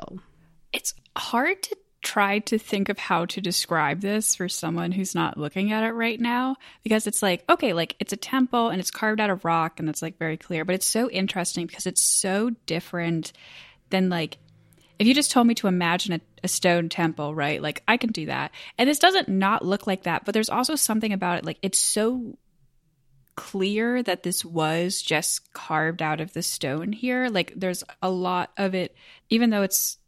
it's 0.72 0.94
hard 1.16 1.62
to 1.62 1.76
try 2.02 2.38
to 2.38 2.56
think 2.56 2.88
of 2.88 2.98
how 2.98 3.24
to 3.24 3.40
describe 3.40 4.00
this 4.00 4.36
for 4.36 4.48
someone 4.48 4.92
who's 4.92 5.14
not 5.14 5.36
looking 5.36 5.72
at 5.72 5.82
it 5.82 5.90
right 5.90 6.20
now 6.20 6.54
because 6.84 7.08
it's 7.08 7.20
like 7.20 7.42
okay 7.50 7.72
like 7.72 7.96
it's 7.98 8.12
a 8.12 8.16
temple 8.16 8.68
and 8.68 8.78
it's 8.78 8.92
carved 8.92 9.20
out 9.20 9.28
of 9.28 9.44
rock 9.44 9.80
and 9.80 9.88
it's 9.88 10.02
like 10.02 10.16
very 10.16 10.36
clear 10.36 10.64
but 10.64 10.76
it's 10.76 10.86
so 10.86 11.10
interesting 11.10 11.66
because 11.66 11.84
it's 11.84 12.02
so 12.02 12.50
different 12.66 13.32
than 13.90 14.08
like 14.08 14.38
if 14.98 15.06
you 15.06 15.14
just 15.14 15.30
told 15.30 15.46
me 15.46 15.54
to 15.56 15.66
imagine 15.66 16.14
a, 16.14 16.20
a, 16.44 16.48
stone 16.48 16.88
temple, 16.88 17.34
right? 17.34 17.60
Like 17.60 17.82
I 17.86 17.96
can 17.96 18.12
do 18.12 18.26
that. 18.26 18.52
And 18.78 18.88
this 18.88 18.98
doesn't 18.98 19.28
not 19.28 19.64
look 19.64 19.86
like 19.86 20.04
that, 20.04 20.24
but 20.24 20.32
there's 20.32 20.48
also 20.48 20.74
something 20.74 21.12
about 21.12 21.38
it. 21.38 21.44
Like 21.44 21.58
it's 21.62 21.78
so 21.78 22.38
clear 23.34 24.02
that 24.02 24.22
this 24.22 24.44
was 24.44 25.02
just 25.02 25.52
carved 25.52 26.02
out 26.02 26.20
of 26.20 26.32
the 26.32 26.42
stone 26.42 26.92
here. 26.92 27.28
Like 27.28 27.52
there's 27.54 27.84
a 28.02 28.10
lot 28.10 28.50
of 28.56 28.74
it, 28.74 28.96
even 29.28 29.50
though 29.50 29.62
it's 29.62 29.98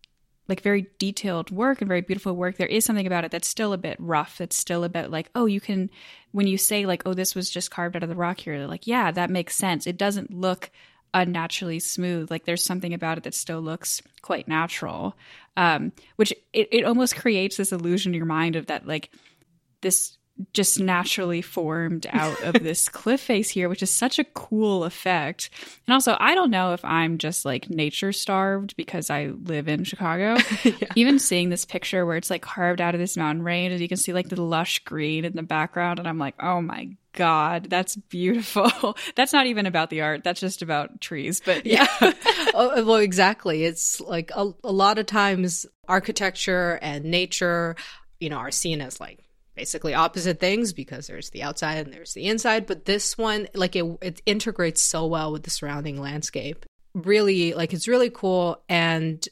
like 0.49 0.63
very 0.63 0.87
detailed 0.99 1.51
work 1.51 1.83
and 1.83 1.89
very 1.89 2.01
beautiful 2.01 2.35
work, 2.35 2.57
there 2.57 2.67
is 2.67 2.85
something 2.85 3.07
about 3.07 3.25
it 3.25 3.31
that's 3.31 3.49
still 3.49 3.75
a 3.75 3.79
bit 3.79 3.97
rough. 4.01 4.39
That's 4.39 4.57
still 4.57 4.83
a 4.83 4.89
bit 4.89 5.11
like, 5.11 5.31
oh, 5.35 5.45
you 5.45 5.61
can, 5.61 5.91
when 6.33 6.47
you 6.47 6.57
say 6.57 6.87
like, 6.87 7.03
oh, 7.05 7.13
this 7.13 7.35
was 7.35 7.51
just 7.51 7.71
carved 7.71 7.97
out 7.97 8.03
of 8.03 8.09
the 8.09 8.15
rock 8.15 8.41
here, 8.41 8.67
like, 8.67 8.87
yeah, 8.87 9.11
that 9.11 9.29
makes 9.29 9.55
sense. 9.55 9.87
It 9.87 9.99
doesn't 9.99 10.33
look 10.33 10.71
unnaturally 11.15 11.79
smooth. 11.79 12.31
Like 12.31 12.45
there's 12.45 12.65
something 12.65 12.93
about 12.95 13.19
it 13.19 13.25
that 13.25 13.35
still 13.35 13.61
looks 13.61 14.03
quite 14.23 14.49
natural, 14.49 15.17
um, 15.57 15.93
which 16.17 16.33
it, 16.53 16.69
it 16.71 16.85
almost 16.85 17.17
creates 17.17 17.57
this 17.57 17.73
illusion 17.73 18.13
in 18.13 18.17
your 18.17 18.27
mind 18.27 18.57
of 18.57 18.67
that 18.67 18.87
like 18.87 19.11
this 19.81 20.18
just 20.53 20.79
naturally 20.79 21.43
formed 21.43 22.07
out 22.11 22.41
of 22.43 22.55
this 22.63 22.89
cliff 22.89 23.21
face 23.21 23.51
here, 23.51 23.69
which 23.69 23.83
is 23.83 23.91
such 23.91 24.19
a 24.19 24.25
cool 24.25 24.85
effect. 24.85 25.51
And 25.87 25.95
also, 25.95 26.17
I 26.19 26.35
don't 26.35 26.51
know 26.51 26.73
if 26.73 26.85
I'm 26.85 27.19
just 27.19 27.45
like 27.45 27.69
nature 27.71 28.13
starved 28.13 28.77
because 28.77 29.11
I 29.11 29.27
live 29.45 29.69
in 29.69 29.85
Chicago. 29.85 30.37
yeah. 30.65 30.89
Even 30.95 31.19
seeing 31.19 31.51
this 31.51 31.65
picture 31.65 32.07
where 32.07 32.17
it's 32.17 32.31
like 32.31 32.43
carved 32.43 32.81
out 32.81 32.95
of 32.95 33.01
this 33.01 33.17
mountain 33.17 33.45
range, 33.45 33.73
and 33.73 33.81
you 33.81 33.89
can 33.89 33.97
see 33.97 34.13
like 34.13 34.29
the 34.29 34.41
lush 34.41 34.81
green 34.81 35.25
in 35.25 35.35
the 35.35 35.43
background, 35.43 35.99
and 35.99 36.09
I'm 36.09 36.19
like, 36.19 36.35
oh 36.41 36.61
my 36.61 36.91
God, 37.19 37.69
that's 37.69 37.97
beautiful. 37.97 38.97
that's 39.17 39.33
not 39.33 39.47
even 39.47 39.67
about 39.67 39.91
the 39.91 40.03
art. 40.03 40.23
That's 40.23 40.41
just 40.41 40.63
about 40.63 41.01
trees. 41.01 41.43
But 41.45 41.67
yeah. 41.67 41.89
oh, 42.01 42.79
uh, 42.79 42.85
well, 42.85 42.97
exactly. 42.97 43.65
It's 43.65 44.01
like 44.01 44.31
a, 44.37 44.53
a 44.63 44.73
lot 44.73 44.99
of 44.99 45.07
times 45.07 45.67
architecture 45.89 46.79
and 46.81 47.07
nature, 47.07 47.75
you 48.21 48.31
know, 48.31 48.37
are 48.37 48.53
seen 48.53 48.81
as 48.81 49.01
like 49.01 49.28
basically 49.59 49.93
opposite 49.93 50.39
things 50.39 50.73
because 50.73 51.09
there's 51.09 51.31
the 51.31 51.43
outside 51.43 51.85
and 51.85 51.93
there's 51.93 52.15
the 52.15 52.29
inside. 52.29 52.65
But 52.65 52.85
this 52.85 53.19
one, 53.19 53.49
like 53.55 53.75
it, 53.75 53.85
it 54.01 54.23
integrates 54.25 54.81
so 54.81 55.07
well 55.07 55.33
with 55.33 55.43
the 55.43 55.51
surrounding 55.51 56.01
landscape. 56.01 56.65
Really, 56.95 57.55
like 57.55 57.73
it's 57.73 57.89
really 57.89 58.09
cool. 58.09 58.63
And 58.69 59.27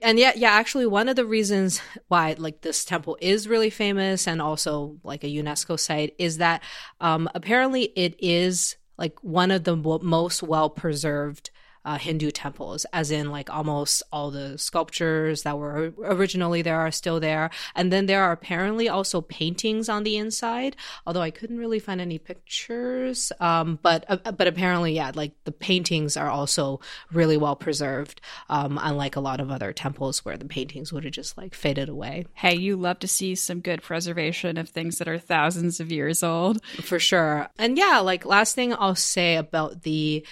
and 0.00 0.18
yeah, 0.18 0.32
yeah, 0.34 0.50
actually 0.50 0.86
one 0.86 1.08
of 1.10 1.16
the 1.16 1.26
reasons 1.26 1.80
why 2.08 2.34
like 2.38 2.62
this 2.62 2.86
temple 2.86 3.18
is 3.20 3.48
really 3.48 3.70
famous 3.70 4.26
and 4.26 4.40
also 4.40 4.96
like 5.02 5.24
a 5.24 5.28
UNESCO 5.28 5.78
site 5.78 6.14
is 6.18 6.38
that 6.38 6.62
um 7.00 7.28
apparently 7.34 7.82
it 7.96 8.14
is 8.18 8.76
like 8.98 9.22
one 9.22 9.50
of 9.50 9.64
the 9.64 9.76
most 9.76 10.42
well 10.42 10.70
preserved 10.70 11.50
uh, 11.86 11.98
Hindu 11.98 12.32
temples, 12.32 12.84
as 12.92 13.12
in 13.12 13.30
like 13.30 13.48
almost 13.48 14.02
all 14.12 14.32
the 14.32 14.58
sculptures 14.58 15.44
that 15.44 15.56
were 15.56 15.94
originally 16.02 16.60
there 16.60 16.80
are 16.80 16.90
still 16.90 17.20
there. 17.20 17.48
And 17.76 17.92
then 17.92 18.06
there 18.06 18.24
are 18.24 18.32
apparently 18.32 18.88
also 18.88 19.20
paintings 19.20 19.88
on 19.88 20.02
the 20.02 20.16
inside, 20.16 20.74
although 21.06 21.22
I 21.22 21.30
couldn't 21.30 21.58
really 21.58 21.78
find 21.78 22.00
any 22.00 22.18
pictures. 22.18 23.32
Um, 23.38 23.78
but 23.82 24.04
uh, 24.08 24.32
but 24.32 24.48
apparently, 24.48 24.94
yeah, 24.94 25.12
like 25.14 25.32
the 25.44 25.52
paintings 25.52 26.16
are 26.16 26.28
also 26.28 26.80
really 27.12 27.36
well 27.36 27.54
preserved, 27.54 28.20
um, 28.48 28.80
unlike 28.82 29.14
a 29.14 29.20
lot 29.20 29.40
of 29.40 29.52
other 29.52 29.72
temples 29.72 30.24
where 30.24 30.36
the 30.36 30.44
paintings 30.44 30.92
would 30.92 31.04
have 31.04 31.12
just 31.12 31.38
like 31.38 31.54
faded 31.54 31.88
away. 31.88 32.26
Hey, 32.34 32.56
you 32.56 32.76
love 32.76 32.98
to 32.98 33.08
see 33.08 33.36
some 33.36 33.60
good 33.60 33.80
preservation 33.80 34.58
of 34.58 34.68
things 34.68 34.98
that 34.98 35.06
are 35.06 35.18
thousands 35.18 35.78
of 35.78 35.92
years 35.92 36.24
old. 36.24 36.64
For 36.82 36.98
sure. 36.98 37.48
And 37.58 37.78
yeah, 37.78 38.00
like 38.00 38.24
last 38.26 38.56
thing 38.56 38.74
I'll 38.74 38.96
say 38.96 39.36
about 39.36 39.82
the 39.82 40.26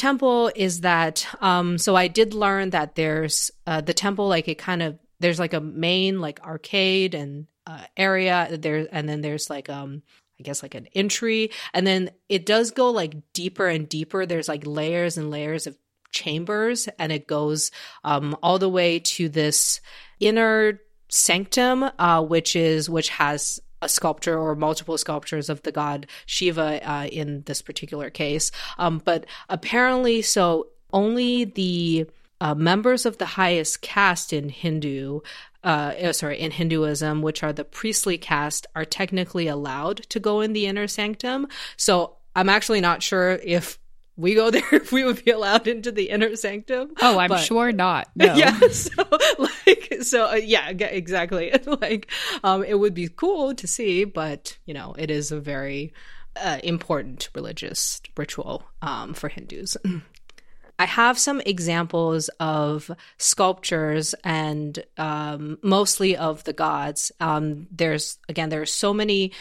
temple 0.00 0.50
is 0.56 0.80
that 0.80 1.26
um 1.42 1.76
so 1.76 1.94
I 1.94 2.08
did 2.08 2.32
learn 2.32 2.70
that 2.70 2.94
there's 2.94 3.50
uh, 3.66 3.82
the 3.82 3.92
temple 3.92 4.28
like 4.28 4.48
it 4.48 4.56
kind 4.56 4.82
of 4.82 4.98
there's 5.20 5.38
like 5.38 5.52
a 5.52 5.60
main 5.60 6.20
like 6.20 6.40
arcade 6.40 7.14
and 7.14 7.46
uh, 7.66 7.84
area 7.98 8.56
there 8.56 8.88
and 8.90 9.06
then 9.06 9.20
there's 9.20 9.50
like 9.50 9.68
um 9.68 10.02
I 10.38 10.42
guess 10.42 10.62
like 10.62 10.74
an 10.74 10.88
entry. 10.94 11.50
And 11.74 11.86
then 11.86 12.12
it 12.30 12.46
does 12.46 12.70
go 12.70 12.88
like 12.90 13.14
deeper 13.34 13.68
and 13.68 13.86
deeper. 13.86 14.24
There's 14.24 14.48
like 14.48 14.62
layers 14.64 15.18
and 15.18 15.30
layers 15.30 15.66
of 15.66 15.76
chambers 16.12 16.88
and 16.98 17.12
it 17.12 17.26
goes 17.26 17.70
um 18.02 18.34
all 18.42 18.58
the 18.58 18.68
way 18.68 18.98
to 18.98 19.28
this 19.28 19.80
inner 20.18 20.80
sanctum 21.08 21.88
uh 21.98 22.20
which 22.22 22.56
is 22.56 22.90
which 22.90 23.10
has 23.10 23.60
a 23.82 23.88
sculpture 23.88 24.38
or 24.38 24.54
multiple 24.54 24.98
sculptures 24.98 25.48
of 25.48 25.62
the 25.62 25.72
god 25.72 26.06
Shiva 26.26 26.80
uh, 26.88 27.06
in 27.06 27.42
this 27.46 27.62
particular 27.62 28.10
case. 28.10 28.50
Um, 28.78 29.00
but 29.04 29.26
apparently, 29.48 30.22
so 30.22 30.68
only 30.92 31.44
the 31.44 32.06
uh, 32.40 32.54
members 32.54 33.04
of 33.04 33.18
the 33.18 33.26
highest 33.26 33.82
caste 33.82 34.32
in 34.32 34.48
Hindu, 34.48 35.20
uh, 35.62 35.92
oh, 36.00 36.12
sorry, 36.12 36.38
in 36.40 36.52
Hinduism, 36.52 37.22
which 37.22 37.42
are 37.42 37.52
the 37.52 37.64
priestly 37.64 38.16
caste, 38.16 38.66
are 38.74 38.84
technically 38.84 39.46
allowed 39.46 39.98
to 40.08 40.18
go 40.18 40.40
in 40.40 40.52
the 40.52 40.66
inner 40.66 40.86
sanctum. 40.86 41.48
So 41.76 42.16
I'm 42.34 42.48
actually 42.48 42.80
not 42.80 43.02
sure 43.02 43.32
if 43.42 43.78
we 44.20 44.34
go 44.34 44.50
there 44.50 44.62
if 44.72 44.92
we 44.92 45.04
would 45.04 45.24
be 45.24 45.30
allowed 45.30 45.66
into 45.66 45.90
the 45.90 46.10
inner 46.10 46.36
sanctum. 46.36 46.92
Oh, 47.00 47.18
I'm 47.18 47.28
but, 47.28 47.38
sure 47.38 47.72
not. 47.72 48.08
No. 48.16 48.34
Yeah. 48.34 48.58
So 48.70 48.92
like, 49.38 49.96
so 50.02 50.30
uh, 50.30 50.34
yeah, 50.34 50.68
exactly. 50.68 51.52
like, 51.66 52.10
um, 52.44 52.64
it 52.64 52.78
would 52.78 52.94
be 52.94 53.08
cool 53.08 53.54
to 53.54 53.66
see, 53.66 54.04
but 54.04 54.58
you 54.66 54.74
know, 54.74 54.94
it 54.98 55.10
is 55.10 55.32
a 55.32 55.40
very 55.40 55.92
uh, 56.36 56.58
important 56.62 57.30
religious 57.34 58.00
ritual 58.16 58.64
um, 58.82 59.14
for 59.14 59.28
Hindus. 59.28 59.76
I 60.78 60.86
have 60.86 61.18
some 61.18 61.42
examples 61.44 62.28
of 62.40 62.90
sculptures 63.18 64.14
and 64.24 64.82
um, 64.96 65.58
mostly 65.62 66.16
of 66.16 66.44
the 66.44 66.54
gods. 66.54 67.12
Um, 67.20 67.66
there's 67.70 68.18
again, 68.28 68.48
there 68.48 68.62
are 68.62 68.66
so 68.66 68.94
many 68.94 69.32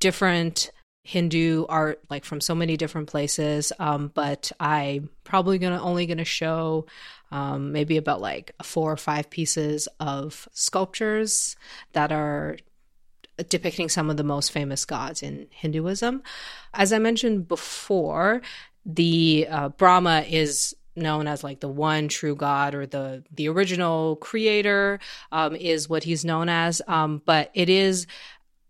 different 0.00 0.72
Hindu 1.04 1.66
art, 1.68 2.00
like 2.10 2.24
from 2.24 2.40
so 2.40 2.54
many 2.54 2.76
different 2.76 3.08
places. 3.08 3.72
Um, 3.78 4.10
but 4.14 4.52
I'm 4.60 5.10
probably 5.24 5.58
gonna 5.58 5.82
only 5.82 6.06
gonna 6.06 6.24
show 6.24 6.86
um, 7.30 7.72
maybe 7.72 7.96
about 7.96 8.20
like 8.20 8.52
four 8.62 8.92
or 8.92 8.96
five 8.96 9.30
pieces 9.30 9.88
of 9.98 10.48
sculptures 10.52 11.56
that 11.92 12.12
are 12.12 12.58
depicting 13.48 13.88
some 13.88 14.10
of 14.10 14.16
the 14.16 14.24
most 14.24 14.52
famous 14.52 14.84
gods 14.84 15.22
in 15.22 15.48
Hinduism. 15.50 16.22
As 16.74 16.92
I 16.92 16.98
mentioned 16.98 17.48
before, 17.48 18.42
the 18.84 19.46
uh, 19.50 19.68
Brahma 19.70 20.24
is 20.28 20.74
known 20.94 21.26
as 21.26 21.42
like 21.42 21.60
the 21.60 21.68
one 21.68 22.06
true 22.06 22.36
god 22.36 22.74
or 22.74 22.86
the 22.86 23.24
the 23.34 23.48
original 23.48 24.16
creator 24.16 25.00
um, 25.32 25.56
is 25.56 25.88
what 25.88 26.04
he's 26.04 26.22
known 26.22 26.50
as 26.50 26.82
um, 26.86 27.22
but 27.24 27.50
it 27.54 27.70
is 27.70 28.06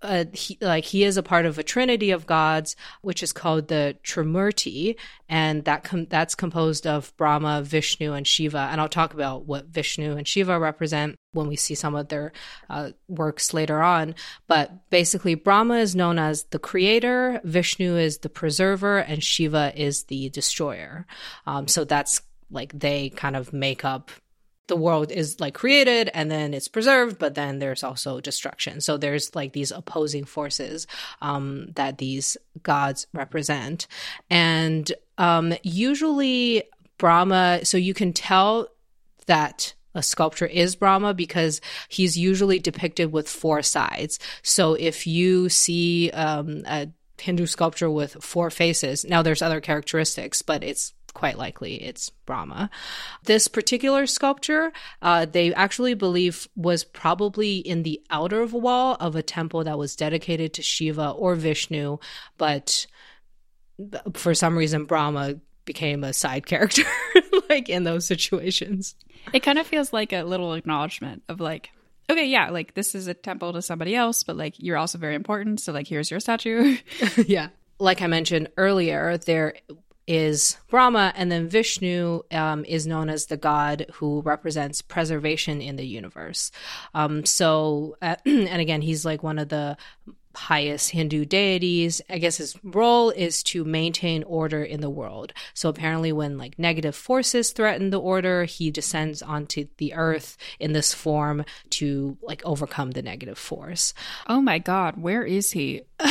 uh, 0.03 0.25
he, 0.33 0.59
like 0.61 0.85
he 0.85 1.05
is 1.05 1.17
a 1.17 1.23
part 1.23 1.47
of 1.47 1.59
a 1.59 1.63
trinity 1.63 2.11
of 2.11 2.27
gods, 2.27 2.77
which 3.01 3.23
is 3.23 3.33
called 3.33 3.69
the 3.69 3.97
Trimurti, 4.03 4.97
and 5.29 5.65
that 5.65 5.85
com- 5.85 6.07
that's 6.07 6.35
composed 6.35 6.87
of 6.87 7.17
Brahma, 7.17 7.63
Vishnu, 7.63 8.13
and 8.13 8.27
Shiva. 8.27 8.69
And 8.71 8.81
I'll 8.81 8.89
talk 8.89 9.15
about 9.15 9.47
what 9.47 9.67
Vishnu 9.67 10.17
and 10.17 10.27
Shiva 10.27 10.59
represent 10.59 11.17
when 11.33 11.49
we 11.49 11.57
see 11.57 11.75
some 11.75 11.95
of 11.95 12.09
their 12.09 12.33
uh, 12.69 12.91
works 13.09 13.55
later 13.55 13.83
on. 13.83 14.15
But 14.49 14.91
basically, 14.91 15.35
Brahma 15.35 15.77
is 15.77 15.95
known 15.95 16.19
as 16.19 16.45
the 16.45 16.59
creator, 16.59 17.41
Vishnu 17.45 17.97
is 17.97 18.19
the 18.19 18.29
preserver, 18.29 18.99
and 18.99 19.23
Shiva 19.23 19.73
is 19.75 20.05
the 20.05 20.29
destroyer. 20.31 21.07
Um, 21.47 21.69
so 21.69 21.85
that's 21.85 22.21
like 22.51 22.79
they 22.79 23.11
kind 23.11 23.35
of 23.35 23.53
make 23.53 23.85
up 23.85 24.11
the 24.73 24.77
world 24.77 25.13
is 25.13 25.39
like 25.39 25.53
created 25.53 26.09
and 26.15 26.31
then 26.31 26.55
it's 26.55 26.67
preserved, 26.67 27.19
but 27.19 27.35
then 27.35 27.59
there's 27.59 27.85
also 27.85 28.21
destruction. 28.21 28.81
So 28.81 28.97
there's 28.97 29.35
like 29.35 29.53
these 29.53 29.71
opposing 29.71 30.25
forces 30.25 30.87
um, 31.21 31.67
that 31.75 31.99
these 31.99 32.39
gods 32.63 33.07
represent. 33.13 33.87
And 34.31 34.91
um, 35.19 35.53
usually, 35.63 36.63
Brahma, 36.97 37.67
so 37.67 37.77
you 37.77 37.93
can 37.93 38.15
tell 38.15 38.69
that 39.27 39.75
a 39.95 40.03
sculpture 40.03 40.47
is 40.47 40.75
Brahma 40.75 41.13
because 41.13 41.61
he's 41.91 42.17
usually 42.17 42.59
depicted 42.59 43.13
with 43.13 43.29
four 43.29 43.61
sides. 43.61 44.19
So 44.43 44.73
if 44.73 45.07
you 45.07 45.51
see 45.51 46.09
um, 46.13 46.63
a 46.67 46.89
Hindu 47.21 47.45
sculpture 47.45 47.91
with 47.91 48.17
four 48.25 48.49
faces, 48.49 49.05
now 49.05 49.21
there's 49.21 49.43
other 49.43 49.61
characteristics, 49.61 50.41
but 50.41 50.65
it's 50.65 50.95
quite 51.15 51.39
likely 51.39 51.83
it's 51.83 52.11
Brahma. 52.11 52.71
This 53.25 53.49
particular 53.49 54.07
sculpture, 54.07 54.73
uh, 55.01 55.27
they 55.27 55.53
actually 55.55 55.95
believe 55.95 56.49
was 56.57 56.85
probably 56.85 57.59
in 57.59 57.83
the 57.83 58.01
outer 58.11 58.47
wall 58.47 58.97
of 59.01 59.17
a 59.17 59.23
temple 59.23 59.65
that 59.65 59.79
was 59.79 59.97
dedicated 59.97 60.55
to 60.55 60.63
Shiva 60.63 61.11
or 61.11 61.35
Vishnu, 61.35 61.99
but 62.39 62.87
for 64.15 64.35
some 64.35 64.57
reason, 64.57 64.85
Brahma 64.85 65.37
became 65.65 66.05
a 66.05 66.13
side 66.13 66.47
character, 66.47 66.85
like 67.49 67.69
in 67.69 67.85
those 67.85 68.07
situations. 68.07 68.95
It 69.33 69.41
kind 69.41 69.59
of 69.59 69.67
feels 69.67 69.93
like 69.93 70.13
a 70.13 70.23
little 70.23 70.55
acknowledgement 70.55 71.23
of 71.29 71.41
like, 71.41 71.71
okay, 72.11 72.27
yeah, 72.27 72.51
like 72.51 72.75
this 72.75 72.95
is 72.95 73.07
a 73.07 73.15
temple 73.15 73.53
to 73.53 73.63
somebody 73.63 73.95
else, 73.95 74.23
but 74.23 74.37
like 74.37 74.55
you're 74.59 74.77
also 74.77 74.99
very 74.99 75.15
important. 75.15 75.61
So, 75.61 75.73
like, 75.73 75.87
here's 75.87 76.11
your 76.11 76.21
statue. 76.21 76.77
yeah. 77.27 77.49
Like 77.79 78.03
I 78.03 78.07
mentioned 78.07 78.49
earlier, 78.57 79.19
there 79.19 79.55
is 80.07 80.57
Brahma, 80.69 81.13
and 81.17 81.31
then 81.31 81.49
Vishnu 81.49 82.23
um, 82.31 82.65
is 82.65 82.87
known 82.87 83.09
as 83.09 83.27
the 83.27 83.37
god 83.37 83.87
who 83.95 84.21
represents 84.23 84.83
preservation 84.83 85.61
in 85.61 85.77
the 85.77 85.87
universe. 85.87 86.51
Um, 86.95 87.25
so, 87.25 87.97
uh, 88.03 88.17
and 88.27 88.61
again, 88.61 88.83
he's 88.83 89.05
like 89.05 89.23
one 89.23 89.39
of 89.39 89.49
the 89.49 89.77
highest 90.35 90.91
Hindu 90.91 91.25
deities. 91.25 92.01
I 92.09 92.19
guess 92.19 92.37
his 92.37 92.57
role 92.63 93.11
is 93.11 93.43
to 93.45 93.65
maintain 93.65 94.23
order 94.25 94.63
in 94.63 94.81
the 94.81 94.91
world. 94.91 95.33
So 95.55 95.69
apparently, 95.69 96.13
when 96.13 96.39
like 96.39 96.59
negative 96.59 96.95
forces 96.95 97.51
threaten 97.53 97.91
the 97.91 98.01
order, 98.01 98.45
he 98.45 98.71
descends 98.71 99.23
onto 99.23 99.67
the 99.79 99.95
earth 99.95 100.37
in 100.59 100.73
this 100.73 100.95
form 100.95 101.45
to 101.71 102.17
like 102.23 102.43
overcome 102.45 102.93
the 102.93 103.03
negative 103.03 103.39
force. 103.39 103.95
Oh 104.29 104.41
my 104.41 104.59
God, 104.59 105.01
where 105.01 105.25
is 105.25 105.53
he? 105.53 105.83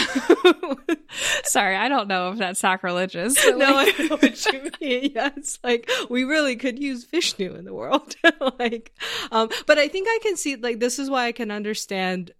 Sorry, 1.43 1.75
I 1.75 1.89
don't 1.89 2.07
know 2.07 2.31
if 2.31 2.37
that's 2.37 2.59
sacrilegious. 2.59 3.35
Like... 3.45 3.57
No, 3.61 3.77
I 3.77 3.93
know 3.99 4.15
what 4.17 4.45
you 4.45 4.71
mean. 4.81 5.11
Yeah, 5.15 5.29
it's 5.35 5.59
like 5.63 5.89
we 6.09 6.23
really 6.23 6.55
could 6.55 6.79
use 6.79 7.05
Vishnu 7.05 7.55
in 7.55 7.65
the 7.65 7.73
world. 7.73 8.15
like, 8.59 8.93
um, 9.31 9.49
but 9.67 9.77
I 9.77 9.87
think 9.87 10.07
I 10.09 10.19
can 10.23 10.35
see 10.37 10.55
like 10.55 10.79
this 10.79 10.99
is 10.99 11.09
why 11.09 11.25
I 11.25 11.31
can 11.31 11.51
understand 11.51 12.31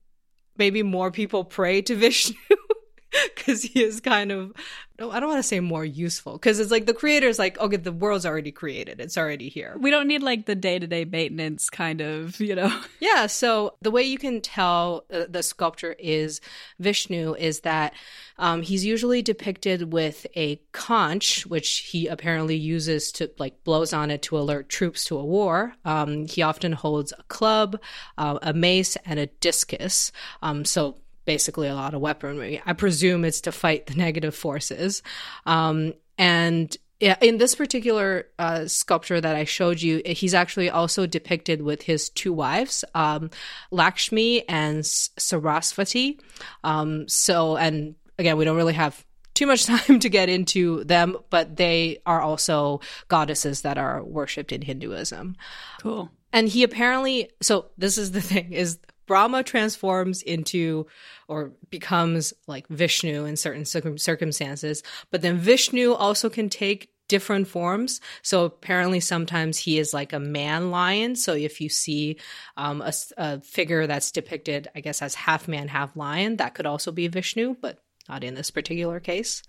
maybe 0.62 0.84
more 0.84 1.10
people 1.10 1.43
pray 1.43 1.82
to 1.82 1.95
Vishnu 1.95 2.36
because 3.36 3.63
he 3.63 3.84
is 3.84 4.00
kind 4.00 4.32
of 4.32 4.54
no, 5.02 5.10
I 5.10 5.19
don't 5.19 5.30
want 5.30 5.39
to 5.39 5.47
say 5.47 5.60
more 5.60 5.84
useful 5.84 6.34
because 6.34 6.60
it's 6.60 6.69
like 6.69 6.86
the 6.86 6.93
creator 6.93 7.28
is 7.28 7.39
like, 7.39 7.60
okay, 7.60 7.78
the 7.78 7.91
world's 7.91 8.24
already 8.24 8.52
created, 8.52 9.00
it's 9.00 9.17
already 9.17 9.50
here. 9.50 9.76
We 9.80 9.89
don't 9.89 10.08
need 10.08 10.21
like 10.21 10.45
the 10.45 10.54
day 10.54 10.78
to 10.78 10.86
day 10.86 11.06
maintenance 11.06 11.71
kind 11.71 12.02
of, 12.02 12.39
you 12.39 12.56
know. 12.56 12.71
Yeah. 13.00 13.26
So 13.26 13.74
the 13.82 13.89
way 13.89 14.04
you 14.04 14.19
can 14.19 14.41
tell 14.41 15.06
uh, 15.12 15.26
the 15.28 15.41
sculpture 15.41 15.95
is 15.97 16.39
Vishnu 16.80 17.34
is 17.34 17.62
that 17.62 17.93
um, 18.38 18.62
he's 18.62 18.86
usually 18.86 19.24
depicted 19.24 19.91
with 19.91 20.28
a 20.36 20.58
conch, 20.71 21.47
which 21.47 21.80
he 21.80 22.06
apparently 22.06 22.56
uses 22.56 23.12
to 23.13 23.32
like 23.39 23.63
blows 23.63 23.93
on 23.93 24.12
it 24.12 24.21
to 24.24 24.38
alert 24.38 24.69
troops 24.69 25.06
to 25.06 25.17
a 25.17 25.26
war. 25.26 25.74
Um, 25.84 26.28
he 26.28 26.43
often 26.43 26.74
holds 26.74 27.12
a 27.17 27.24
club, 27.24 27.82
uh, 28.19 28.38
a 28.43 28.54
mace, 28.54 28.97
and 29.04 29.19
a 29.19 29.26
discus. 29.26 30.12
Um, 30.43 30.63
so 30.63 31.00
basically 31.25 31.67
a 31.67 31.75
lot 31.75 31.93
of 31.93 32.01
weaponry. 32.01 32.62
I 32.65 32.73
presume 32.73 33.25
it's 33.25 33.41
to 33.41 33.51
fight 33.51 33.88
the 33.88 33.95
negative 33.95 34.36
forces. 34.36 35.03
Um, 35.45 35.93
and 36.17 36.75
in 36.99 37.38
this 37.38 37.55
particular 37.55 38.27
uh, 38.38 38.67
sculpture 38.67 39.19
that 39.19 39.36
I 39.36 39.43
showed 39.43 39.81
you, 39.81 40.01
he's 40.05 40.36
actually 40.36 40.69
also 40.69 41.07
depicted 41.07 41.62
with 41.62 41.81
his 41.81 42.10
two 42.10 42.31
wives, 42.31 42.86
um, 42.93 43.31
Lakshmi 43.71 44.47
and 44.47 44.84
Sarasvati. 44.84 46.19
Um, 46.63 47.07
so, 47.07 47.57
and 47.57 47.95
again, 48.19 48.38
we 48.38 48.45
don't 48.45 48.57
really 48.57 48.73
have 48.73 49.03
too 49.34 49.47
much 49.47 49.65
time 49.88 49.99
to 49.99 50.10
get 50.10 50.29
into 50.29 50.84
them, 50.84 51.17
but 51.31 51.55
they 51.55 51.97
are 52.05 52.21
also 52.21 52.81
goddesses 53.07 53.62
that 53.62 53.79
are 53.79 54.03
worshipped 54.03 54.51
in 54.51 54.62
Hinduism. 54.62 55.36
Cool. 55.81 56.12
And 56.31 56.47
he 56.47 56.63
apparently, 56.63 57.31
so 57.41 57.71
this 57.77 57.97
is 57.97 58.12
the 58.12 58.21
thing, 58.21 58.53
is 58.53 58.77
Brahma 59.12 59.43
transforms 59.43 60.21
into 60.21 60.88
or 61.28 61.52
becomes 61.69 62.34
like 62.47 62.65
Vishnu 62.69 63.26
in 63.26 63.36
certain 63.36 63.65
circumstances, 63.65 64.84
but 65.10 65.21
then 65.21 65.38
Vishnu 65.38 65.91
also 65.91 66.30
can 66.30 66.47
take 66.47 66.93
different 67.10 67.50
forms. 67.50 68.00
So 68.21 68.45
apparently, 68.45 69.02
sometimes 69.02 69.58
he 69.58 69.80
is 69.80 69.93
like 69.93 70.13
a 70.13 70.19
man 70.19 70.71
lion. 70.71 71.17
So 71.17 71.34
if 71.34 71.60
you 71.60 71.67
see 71.67 72.19
um, 72.56 72.82
a, 72.82 72.93
a, 73.17 73.41
figure 73.41 73.86
that's 73.86 74.13
depicted, 74.13 74.69
I 74.74 74.80
guess, 74.80 75.02
as 75.02 75.13
half 75.13 75.45
man, 75.45 75.67
half 75.67 75.97
lion, 75.97 76.38
that 76.38 76.54
could 76.54 76.65
also 76.65 76.93
be 76.93 77.10
Vishnu, 77.10 77.58
but 77.60 77.80
not 78.08 78.24
in 78.24 78.34
this 78.34 78.50
particular 78.50 79.02
case. 79.02 79.43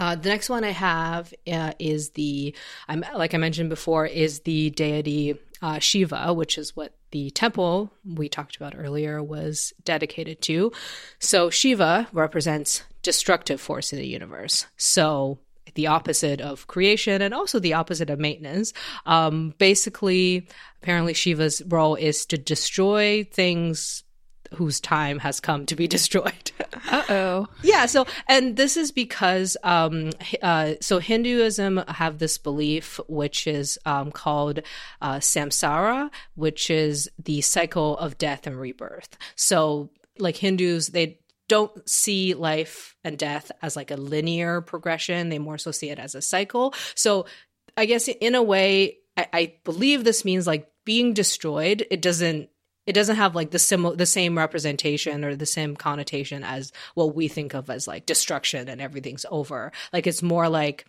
Uh, 0.00 0.16
the 0.16 0.30
next 0.30 0.50
one 0.50 0.64
I 0.64 0.70
have 0.70 1.32
uh, 1.46 1.74
is 1.78 2.10
the, 2.10 2.56
I'm 2.88 3.04
like 3.14 3.34
I 3.34 3.38
mentioned 3.38 3.70
before, 3.70 4.04
is 4.04 4.40
the 4.40 4.70
deity 4.70 5.38
uh, 5.62 5.78
Shiva, 5.78 6.34
which 6.34 6.58
is 6.58 6.74
what 6.74 6.92
the 7.10 7.30
temple 7.30 7.92
we 8.04 8.28
talked 8.28 8.56
about 8.56 8.74
earlier 8.76 9.22
was 9.22 9.72
dedicated 9.84 10.40
to. 10.42 10.72
So 11.18 11.50
Shiva 11.50 12.08
represents 12.12 12.82
destructive 13.02 13.60
force 13.60 13.92
in 13.92 13.98
the 13.98 14.06
universe. 14.06 14.66
So 14.76 15.38
the 15.74 15.86
opposite 15.86 16.40
of 16.40 16.66
creation 16.66 17.22
and 17.22 17.32
also 17.32 17.58
the 17.58 17.74
opposite 17.74 18.10
of 18.10 18.18
maintenance. 18.18 18.72
Um, 19.06 19.54
basically, 19.58 20.48
apparently 20.82 21.14
Shiva's 21.14 21.62
role 21.66 21.94
is 21.94 22.26
to 22.26 22.38
destroy 22.38 23.24
things 23.24 24.02
whose 24.54 24.80
time 24.80 25.18
has 25.20 25.40
come 25.40 25.66
to 25.66 25.76
be 25.76 25.86
destroyed. 25.88 26.52
uh 26.88 27.02
oh. 27.08 27.46
Yeah. 27.62 27.86
So, 27.86 28.06
and 28.28 28.56
this 28.56 28.76
is 28.76 28.92
because, 28.92 29.56
um, 29.62 30.10
uh, 30.42 30.74
so 30.80 30.98
Hinduism 30.98 31.78
have 31.88 32.18
this 32.18 32.38
belief 32.38 33.00
which 33.08 33.46
is 33.46 33.78
um, 33.86 34.10
called 34.10 34.60
uh, 35.00 35.16
samsara, 35.16 36.10
which 36.34 36.70
is 36.70 37.10
the 37.22 37.40
cycle 37.40 37.96
of 37.98 38.18
death 38.18 38.46
and 38.46 38.58
rebirth. 38.58 39.16
So, 39.36 39.90
like 40.18 40.36
Hindus, 40.36 40.88
they 40.88 41.18
don't 41.48 41.88
see 41.88 42.34
life 42.34 42.94
and 43.02 43.18
death 43.18 43.50
as 43.62 43.74
like 43.74 43.90
a 43.90 43.96
linear 43.96 44.60
progression. 44.60 45.30
They 45.30 45.38
more 45.38 45.58
so 45.58 45.70
see 45.70 45.90
it 45.90 45.98
as 45.98 46.14
a 46.14 46.22
cycle. 46.22 46.74
So, 46.94 47.26
I 47.76 47.86
guess 47.86 48.08
in 48.08 48.34
a 48.34 48.42
way, 48.42 48.98
I, 49.16 49.26
I 49.32 49.54
believe 49.64 50.04
this 50.04 50.24
means 50.24 50.46
like 50.46 50.70
being 50.84 51.14
destroyed. 51.14 51.86
It 51.90 52.02
doesn't 52.02 52.49
it 52.90 52.92
doesn't 52.92 53.14
have 53.14 53.36
like 53.36 53.52
the 53.52 53.58
sim- 53.60 53.96
the 53.96 54.04
same 54.04 54.36
representation 54.36 55.24
or 55.24 55.36
the 55.36 55.46
same 55.46 55.76
connotation 55.76 56.42
as 56.42 56.72
what 56.94 57.14
we 57.14 57.28
think 57.28 57.54
of 57.54 57.70
as 57.70 57.86
like 57.86 58.04
destruction 58.04 58.68
and 58.68 58.80
everything's 58.80 59.24
over. 59.30 59.70
Like 59.92 60.08
it's 60.08 60.24
more 60.24 60.48
like 60.48 60.86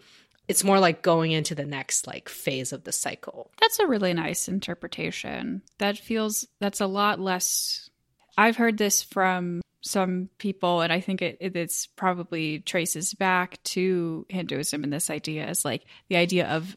it's 0.48 0.64
more 0.64 0.80
like 0.80 1.04
going 1.04 1.32
into 1.32 1.54
the 1.54 1.64
next 1.64 2.08
like 2.08 2.28
phase 2.28 2.74
of 2.74 2.86
the 2.86 2.92
cycle. 2.92 3.52
That's 3.60 3.78
a 3.78 3.86
really 3.86 4.14
nice 4.14 4.48
interpretation. 4.48 5.62
That 5.78 5.96
feels 5.96 6.48
that's 6.60 6.82
a 6.82 6.88
lot 6.88 7.20
less 7.20 7.92
I've 8.36 8.58
heard 8.58 8.80
this 8.80 9.04
from 9.04 9.62
some 9.82 10.30
people 10.40 10.82
and 10.82 10.92
I 10.92 11.02
think 11.02 11.22
it, 11.22 11.38
it 11.40 11.56
it's 11.56 11.86
probably 11.86 12.62
traces 12.62 13.14
back 13.14 13.62
to 13.76 14.26
Hinduism 14.28 14.84
and 14.84 14.92
this 14.92 15.12
idea 15.12 15.46
as 15.46 15.64
like 15.64 15.86
the 16.10 16.16
idea 16.16 16.48
of 16.48 16.76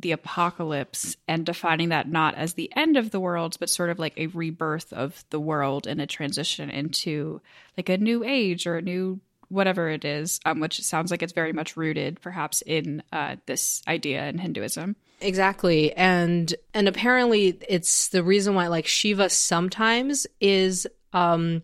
the 0.00 0.12
apocalypse 0.12 1.16
and 1.26 1.44
defining 1.44 1.90
that 1.90 2.08
not 2.08 2.34
as 2.34 2.54
the 2.54 2.70
end 2.76 2.96
of 2.96 3.10
the 3.10 3.20
world, 3.20 3.56
but 3.60 3.70
sort 3.70 3.90
of 3.90 3.98
like 3.98 4.14
a 4.16 4.26
rebirth 4.28 4.92
of 4.92 5.24
the 5.30 5.40
world 5.40 5.86
and 5.86 6.00
a 6.00 6.06
transition 6.06 6.70
into 6.70 7.40
like 7.76 7.88
a 7.88 7.98
new 7.98 8.24
age 8.24 8.66
or 8.66 8.76
a 8.76 8.82
new 8.82 9.20
whatever 9.48 9.88
it 9.88 10.04
is, 10.04 10.40
um, 10.44 10.60
which 10.60 10.82
sounds 10.82 11.10
like 11.10 11.22
it's 11.22 11.32
very 11.32 11.52
much 11.52 11.76
rooted 11.76 12.20
perhaps 12.20 12.62
in 12.62 13.02
uh, 13.12 13.36
this 13.46 13.82
idea 13.88 14.26
in 14.28 14.38
Hinduism. 14.38 14.94
Exactly. 15.20 15.92
And 15.94 16.54
and 16.74 16.86
apparently 16.86 17.58
it's 17.68 18.08
the 18.08 18.22
reason 18.22 18.54
why 18.54 18.68
like 18.68 18.86
Shiva 18.86 19.30
sometimes 19.30 20.26
is 20.40 20.86
um 21.12 21.62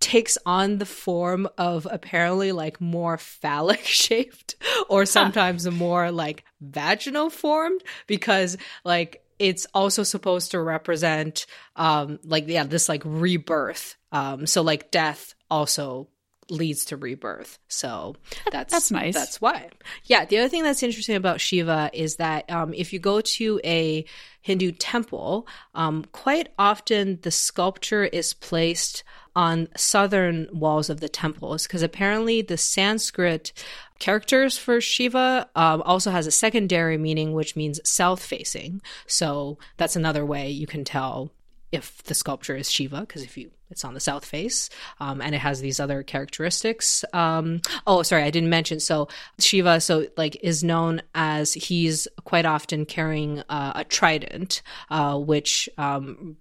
takes 0.00 0.38
on 0.46 0.78
the 0.78 0.86
form 0.86 1.48
of 1.58 1.86
apparently 1.90 2.52
like 2.52 2.80
more 2.80 3.18
phallic 3.18 3.80
shaped 3.84 4.56
or 4.88 5.06
sometimes 5.06 5.68
more 5.70 6.10
like 6.10 6.44
vaginal 6.60 7.30
formed 7.30 7.82
because 8.06 8.56
like 8.84 9.22
it's 9.38 9.66
also 9.74 10.02
supposed 10.02 10.50
to 10.50 10.60
represent 10.60 11.46
um 11.76 12.18
like 12.24 12.48
yeah 12.48 12.64
this 12.64 12.88
like 12.88 13.02
rebirth 13.04 13.96
um 14.10 14.46
so 14.46 14.62
like 14.62 14.90
death 14.90 15.34
also 15.50 16.08
leads 16.50 16.86
to 16.86 16.96
rebirth. 16.96 17.58
So 17.68 18.16
that's 18.50 18.72
that's 18.72 18.90
nice. 18.90 19.14
That's 19.14 19.40
why. 19.40 19.68
Yeah. 20.04 20.24
The 20.24 20.38
other 20.38 20.48
thing 20.48 20.62
that's 20.62 20.82
interesting 20.82 21.16
about 21.16 21.40
Shiva 21.40 21.90
is 21.92 22.16
that 22.16 22.50
um, 22.50 22.74
if 22.74 22.92
you 22.92 22.98
go 22.98 23.20
to 23.20 23.60
a 23.64 24.04
Hindu 24.42 24.72
temple, 24.72 25.46
um, 25.74 26.04
quite 26.12 26.48
often 26.58 27.18
the 27.22 27.30
sculpture 27.30 28.04
is 28.04 28.34
placed 28.34 29.04
on 29.36 29.68
southern 29.76 30.48
walls 30.52 30.90
of 30.90 31.00
the 31.00 31.08
temples 31.08 31.66
because 31.66 31.82
apparently 31.82 32.42
the 32.42 32.56
Sanskrit 32.56 33.52
characters 33.98 34.58
for 34.58 34.80
Shiva 34.80 35.48
um, 35.54 35.82
also 35.82 36.10
has 36.10 36.26
a 36.26 36.32
secondary 36.32 36.98
meaning, 36.98 37.32
which 37.32 37.56
means 37.56 37.80
south 37.84 38.22
facing. 38.22 38.82
So 39.06 39.58
that's 39.76 39.96
another 39.96 40.24
way 40.26 40.50
you 40.50 40.66
can 40.66 40.84
tell 40.84 41.30
if 41.72 42.02
the 42.04 42.14
sculpture 42.14 42.56
is 42.56 42.70
Shiva, 42.70 43.00
because 43.00 43.22
if 43.22 43.36
you 43.36 43.50
it's 43.70 43.84
on 43.84 43.94
the 43.94 44.00
south 44.00 44.24
face, 44.24 44.68
um, 44.98 45.20
and 45.20 45.34
it 45.34 45.38
has 45.38 45.60
these 45.60 45.78
other 45.78 46.02
characteristics. 46.02 47.04
Um, 47.12 47.60
oh, 47.86 48.02
sorry, 48.02 48.24
I 48.24 48.30
didn't 48.30 48.50
mention. 48.50 48.80
So 48.80 49.08
Shiva, 49.38 49.80
so 49.80 50.06
like 50.16 50.36
is 50.42 50.64
known 50.64 51.02
as 51.14 51.54
he's 51.54 52.08
quite 52.24 52.46
often 52.46 52.84
carrying 52.84 53.40
uh, 53.48 53.72
a 53.76 53.84
trident, 53.84 54.62
uh, 54.90 55.16
which 55.18 55.68
um, 55.78 56.36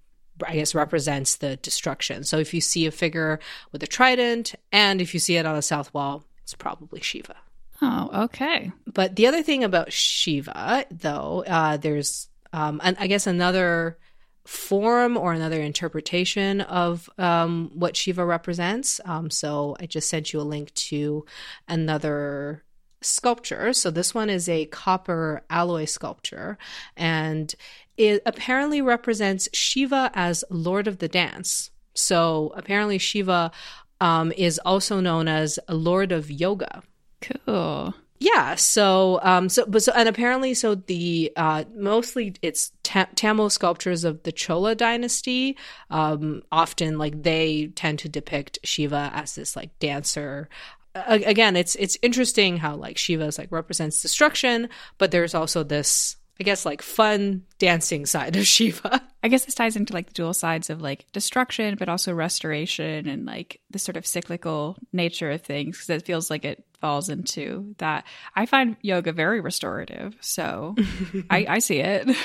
I 0.45 0.55
guess 0.55 0.75
represents 0.75 1.37
the 1.37 1.55
destruction. 1.57 2.23
So 2.23 2.37
if 2.37 2.53
you 2.53 2.61
see 2.61 2.85
a 2.85 2.91
figure 2.91 3.39
with 3.71 3.83
a 3.83 3.87
trident, 3.87 4.55
and 4.71 5.01
if 5.01 5.13
you 5.13 5.19
see 5.19 5.37
it 5.37 5.45
on 5.45 5.55
the 5.55 5.61
south 5.61 5.93
wall, 5.93 6.23
it's 6.43 6.53
probably 6.53 7.01
Shiva. 7.01 7.35
Oh, 7.81 8.23
okay. 8.25 8.71
But 8.85 9.15
the 9.15 9.27
other 9.27 9.43
thing 9.43 9.63
about 9.63 9.93
Shiva, 9.93 10.85
though, 10.91 11.43
uh, 11.47 11.77
there's, 11.77 12.29
um, 12.51 12.81
and 12.83 12.97
I 12.99 13.07
guess 13.07 13.27
another 13.27 13.97
form 14.45 15.15
or 15.15 15.31
another 15.31 15.61
interpretation 15.61 16.61
of 16.61 17.09
um, 17.17 17.71
what 17.73 17.95
Shiva 17.95 18.25
represents. 18.25 18.99
Um, 19.05 19.29
so 19.29 19.75
I 19.79 19.85
just 19.85 20.09
sent 20.09 20.33
you 20.33 20.41
a 20.41 20.41
link 20.41 20.73
to 20.73 21.25
another 21.67 22.63
sculpture. 23.01 23.71
So 23.73 23.91
this 23.91 24.13
one 24.13 24.29
is 24.29 24.49
a 24.49 24.65
copper 24.65 25.43
alloy 25.49 25.85
sculpture, 25.85 26.57
and 26.97 27.53
it 27.99 28.21
apparently 28.25 28.81
represents 28.81 29.49
Shiva 29.53 30.09
as 30.15 30.45
Lord 30.49 30.87
of 30.87 30.99
the 30.99 31.09
Dance. 31.09 31.69
So 31.93 32.53
apparently, 32.55 32.97
Shiva 32.97 33.51
um, 33.99 34.31
is 34.31 34.57
also 34.63 35.01
known 35.01 35.27
as 35.27 35.59
Lord 35.67 36.13
of 36.13 36.31
Yoga. 36.31 36.81
Cool. 37.21 37.93
Yeah. 38.21 38.55
So, 38.55 39.19
um, 39.21 39.49
so, 39.49 39.65
but 39.65 39.83
so, 39.83 39.91
and 39.93 40.07
apparently, 40.07 40.53
so 40.53 40.75
the 40.75 41.33
uh, 41.35 41.65
mostly 41.75 42.35
it's 42.41 42.71
ta- 42.83 43.09
Tamil 43.15 43.49
sculptures 43.49 44.05
of 44.05 44.23
the 44.23 44.31
Chola 44.31 44.75
dynasty. 44.75 45.57
Um, 45.89 46.43
often, 46.53 46.97
like 46.97 47.21
they 47.21 47.67
tend 47.75 47.99
to 47.99 48.09
depict 48.09 48.59
Shiva 48.63 49.11
as 49.13 49.35
this 49.35 49.57
like 49.57 49.77
dancer, 49.79 50.47
again 50.95 51.55
it's 51.55 51.75
it's 51.75 51.97
interesting 52.01 52.57
how 52.57 52.75
like 52.75 52.97
shiva's 52.97 53.37
like 53.37 53.51
represents 53.51 54.01
destruction 54.01 54.67
but 54.97 55.11
there's 55.11 55.35
also 55.35 55.63
this 55.63 56.17
I 56.39 56.43
guess 56.43 56.65
like 56.65 56.81
fun 56.81 57.43
dancing 57.57 58.05
side 58.05 58.35
of 58.35 58.47
Shiva. 58.47 59.01
I 59.21 59.27
guess 59.27 59.45
this 59.45 59.55
ties 59.55 59.75
into 59.75 59.93
like 59.93 60.07
the 60.07 60.13
dual 60.13 60.33
sides 60.33 60.69
of 60.69 60.81
like 60.81 61.05
destruction, 61.11 61.75
but 61.77 61.89
also 61.89 62.13
restoration 62.13 63.07
and 63.07 63.25
like 63.25 63.59
the 63.69 63.79
sort 63.79 63.97
of 63.97 64.07
cyclical 64.07 64.77
nature 64.93 65.31
of 65.31 65.41
things 65.41 65.77
because 65.77 65.89
it 65.89 66.05
feels 66.05 66.29
like 66.29 66.45
it 66.45 66.63
falls 66.79 67.09
into 67.09 67.75
that. 67.79 68.05
I 68.35 68.45
find 68.45 68.77
yoga 68.81 69.11
very 69.11 69.41
restorative, 69.41 70.15
so 70.21 70.75
I, 71.29 71.45
I 71.49 71.59
see 71.59 71.79
it. 71.79 72.15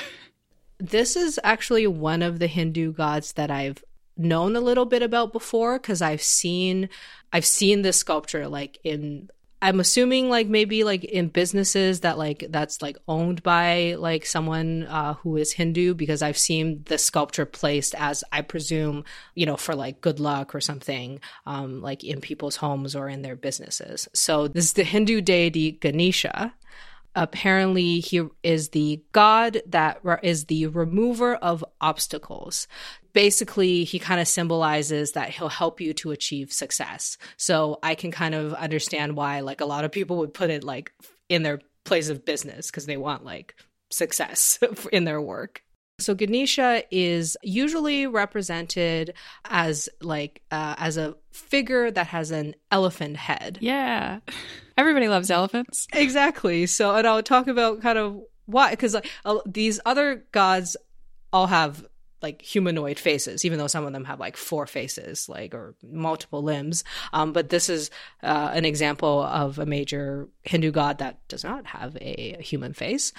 This 0.77 1.15
is 1.17 1.39
actually 1.43 1.87
one 1.87 2.21
of 2.21 2.39
the 2.39 2.47
Hindu 2.47 2.93
gods 2.93 3.33
that 3.33 3.51
I've 3.51 3.83
known 4.17 4.55
a 4.55 4.61
little 4.61 4.85
bit 4.85 5.01
about 5.01 5.33
before 5.33 5.77
because 5.77 6.01
I've 6.01 6.21
seen 6.21 6.89
I've 7.33 7.45
seen 7.45 7.81
this 7.81 7.97
sculpture 7.97 8.47
like 8.47 8.79
in 8.83 9.29
I'm 9.61 9.79
assuming 9.79 10.29
like 10.29 10.47
maybe 10.47 10.83
like 10.83 11.03
in 11.03 11.29
businesses 11.29 12.01
that 12.01 12.17
like 12.17 12.45
that's 12.49 12.81
like 12.81 12.97
owned 13.07 13.41
by 13.41 13.95
like 13.97 14.25
someone 14.25 14.83
uh, 14.83 15.15
who 15.15 15.37
is 15.37 15.53
Hindu 15.53 15.93
because 15.93 16.21
I've 16.21 16.37
seen 16.37 16.83
the 16.85 16.97
sculpture 16.97 17.45
placed 17.45 17.95
as 17.95 18.23
I 18.31 18.41
presume 18.41 19.05
you 19.33 19.45
know 19.45 19.57
for 19.57 19.75
like 19.75 20.01
good 20.01 20.19
luck 20.19 20.53
or 20.53 20.61
something 20.61 21.19
um, 21.45 21.81
like 21.81 22.03
in 22.03 22.21
people's 22.21 22.57
homes 22.57 22.95
or 22.95 23.09
in 23.09 23.21
their 23.21 23.35
businesses. 23.35 24.07
So 24.13 24.47
this 24.47 24.65
is 24.65 24.73
the 24.73 24.83
Hindu 24.83 25.21
deity 25.21 25.73
Ganesha. 25.73 26.53
Apparently, 27.15 27.99
he 27.99 28.27
is 28.43 28.69
the 28.69 29.01
god 29.11 29.61
that 29.67 30.01
is 30.21 30.45
the 30.45 30.67
remover 30.67 31.35
of 31.35 31.63
obstacles 31.81 32.67
basically 33.15 33.85
he 33.85 33.97
kind 33.97 34.19
of 34.19 34.27
symbolizes 34.27 35.13
that 35.13 35.29
he'll 35.29 35.47
help 35.47 35.79
you 35.79 35.93
to 35.93 36.11
achieve 36.11 36.51
success. 36.51 37.17
So 37.37 37.79
I 37.81 37.95
can 37.95 38.11
kind 38.11 38.35
of 38.35 38.53
understand 38.53 39.15
why 39.15 39.39
like 39.39 39.61
a 39.61 39.65
lot 39.65 39.85
of 39.85 39.91
people 39.93 40.17
would 40.17 40.33
put 40.33 40.49
it 40.49 40.65
like 40.65 40.91
in 41.29 41.41
their 41.41 41.61
place 41.85 42.09
of 42.09 42.25
business 42.25 42.69
because 42.69 42.85
they 42.85 42.97
want 42.97 43.23
like 43.23 43.55
success 43.89 44.59
in 44.91 45.05
their 45.05 45.21
work. 45.21 45.63
So 45.99 46.13
Ganesha 46.13 46.83
is 46.91 47.37
usually 47.41 48.05
represented 48.05 49.13
as 49.45 49.87
like 50.01 50.41
uh, 50.51 50.75
as 50.77 50.97
a 50.97 51.15
figure 51.31 51.89
that 51.89 52.07
has 52.07 52.31
an 52.31 52.55
elephant 52.71 53.17
head. 53.17 53.59
Yeah. 53.61 54.19
Everybody 54.77 55.07
loves 55.07 55.31
elephants. 55.31 55.87
Exactly. 55.93 56.65
So 56.65 56.95
and 56.95 57.07
I'll 57.07 57.23
talk 57.23 57.47
about 57.47 57.81
kind 57.81 57.97
of 57.97 58.21
why 58.45 58.75
cuz 58.75 58.93
like 58.93 59.09
uh, 59.23 59.39
these 59.45 59.79
other 59.85 60.25
gods 60.31 60.75
all 61.31 61.47
have 61.47 61.85
like 62.21 62.41
humanoid 62.41 62.97
faces, 62.97 63.45
even 63.45 63.59
though 63.59 63.67
some 63.67 63.85
of 63.85 63.93
them 63.93 64.05
have 64.05 64.19
like 64.19 64.37
four 64.37 64.65
faces, 64.65 65.29
like 65.29 65.53
or 65.53 65.75
multiple 65.83 66.41
limbs. 66.41 66.83
Um, 67.13 67.33
but 67.33 67.49
this 67.49 67.69
is 67.69 67.91
uh, 68.23 68.51
an 68.53 68.65
example 68.65 69.21
of 69.23 69.59
a 69.59 69.65
major 69.65 70.27
Hindu 70.43 70.71
god 70.71 70.97
that 70.99 71.27
does 71.27 71.43
not 71.43 71.65
have 71.67 71.97
a 72.01 72.37
human 72.41 72.73
face. 72.73 73.13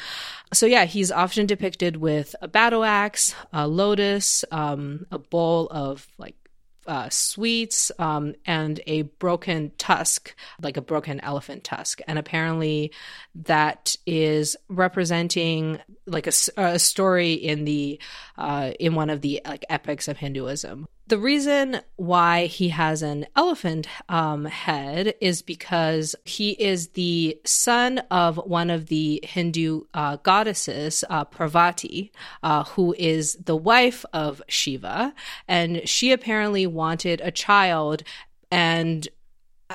So 0.53 0.67
yeah, 0.67 0.85
he's 0.85 1.13
often 1.13 1.47
depicted 1.47 1.97
with 1.97 2.35
a 2.43 2.49
battle 2.49 2.85
axe, 2.85 3.35
a 3.53 3.69
lotus, 3.69 4.45
um, 4.51 5.07
a 5.11 5.19
bowl 5.19 5.69
of 5.71 6.07
like 6.19 6.37
uh, 6.87 7.09
sweets 7.11 7.92
um, 7.99 8.35
and 8.46 8.81
a 8.87 9.03
broken 9.03 9.72
tusk, 9.79 10.35
like 10.61 10.77
a 10.77 10.83
broken 10.83 11.20
elephant 11.20 11.64
tusk. 11.64 12.01
And 12.07 12.18
apparently, 12.18 12.92
that 13.35 13.96
is 14.07 14.57
representing 14.68 15.79
like 16.07 16.27
a, 16.27 16.33
a 16.57 16.79
story 16.79 17.33
in 17.35 17.64
the 17.64 18.01
uh, 18.38 18.72
in 18.79 18.94
one 18.94 19.11
of 19.11 19.20
the 19.20 19.40
like 19.44 19.64
epics 19.68 20.09
of 20.09 20.16
Hinduism. 20.16 20.88
The 21.09 21.19
reason 21.19 21.81
why 21.95 22.47
he 22.47 22.71
has 22.71 23.03
an 23.03 23.27
elephant 23.37 23.87
um, 24.09 24.45
head 24.45 25.14
is 25.21 25.40
because 25.40 26.16
he 26.25 26.51
is 26.51 26.88
the 26.88 27.38
son 27.45 27.99
of 28.11 28.38
one 28.38 28.71
of 28.71 28.87
the 28.87 29.21
Hindu 29.23 29.83
uh, 29.95 30.16
goddesses, 30.16 31.05
uh, 31.09 31.25
Parvati, 31.25 32.11
uh, 32.42 32.64
who 32.64 32.92
is 32.99 33.37
the 33.37 33.55
wife 33.55 34.05
of 34.12 34.42
Shiva. 34.49 35.14
And 35.47 35.88
she 35.88 36.11
apparently 36.11 36.66
wanted 36.66 37.21
a 37.21 37.31
child. 37.31 38.03
And 38.51 39.07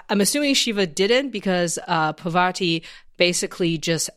I'm 0.10 0.20
assuming 0.20 0.54
Shiva 0.54 0.86
didn't 0.86 1.30
because 1.30 1.80
uh, 1.88 2.12
Parvati 2.12 2.84
basically 3.16 3.78
just 3.78 4.10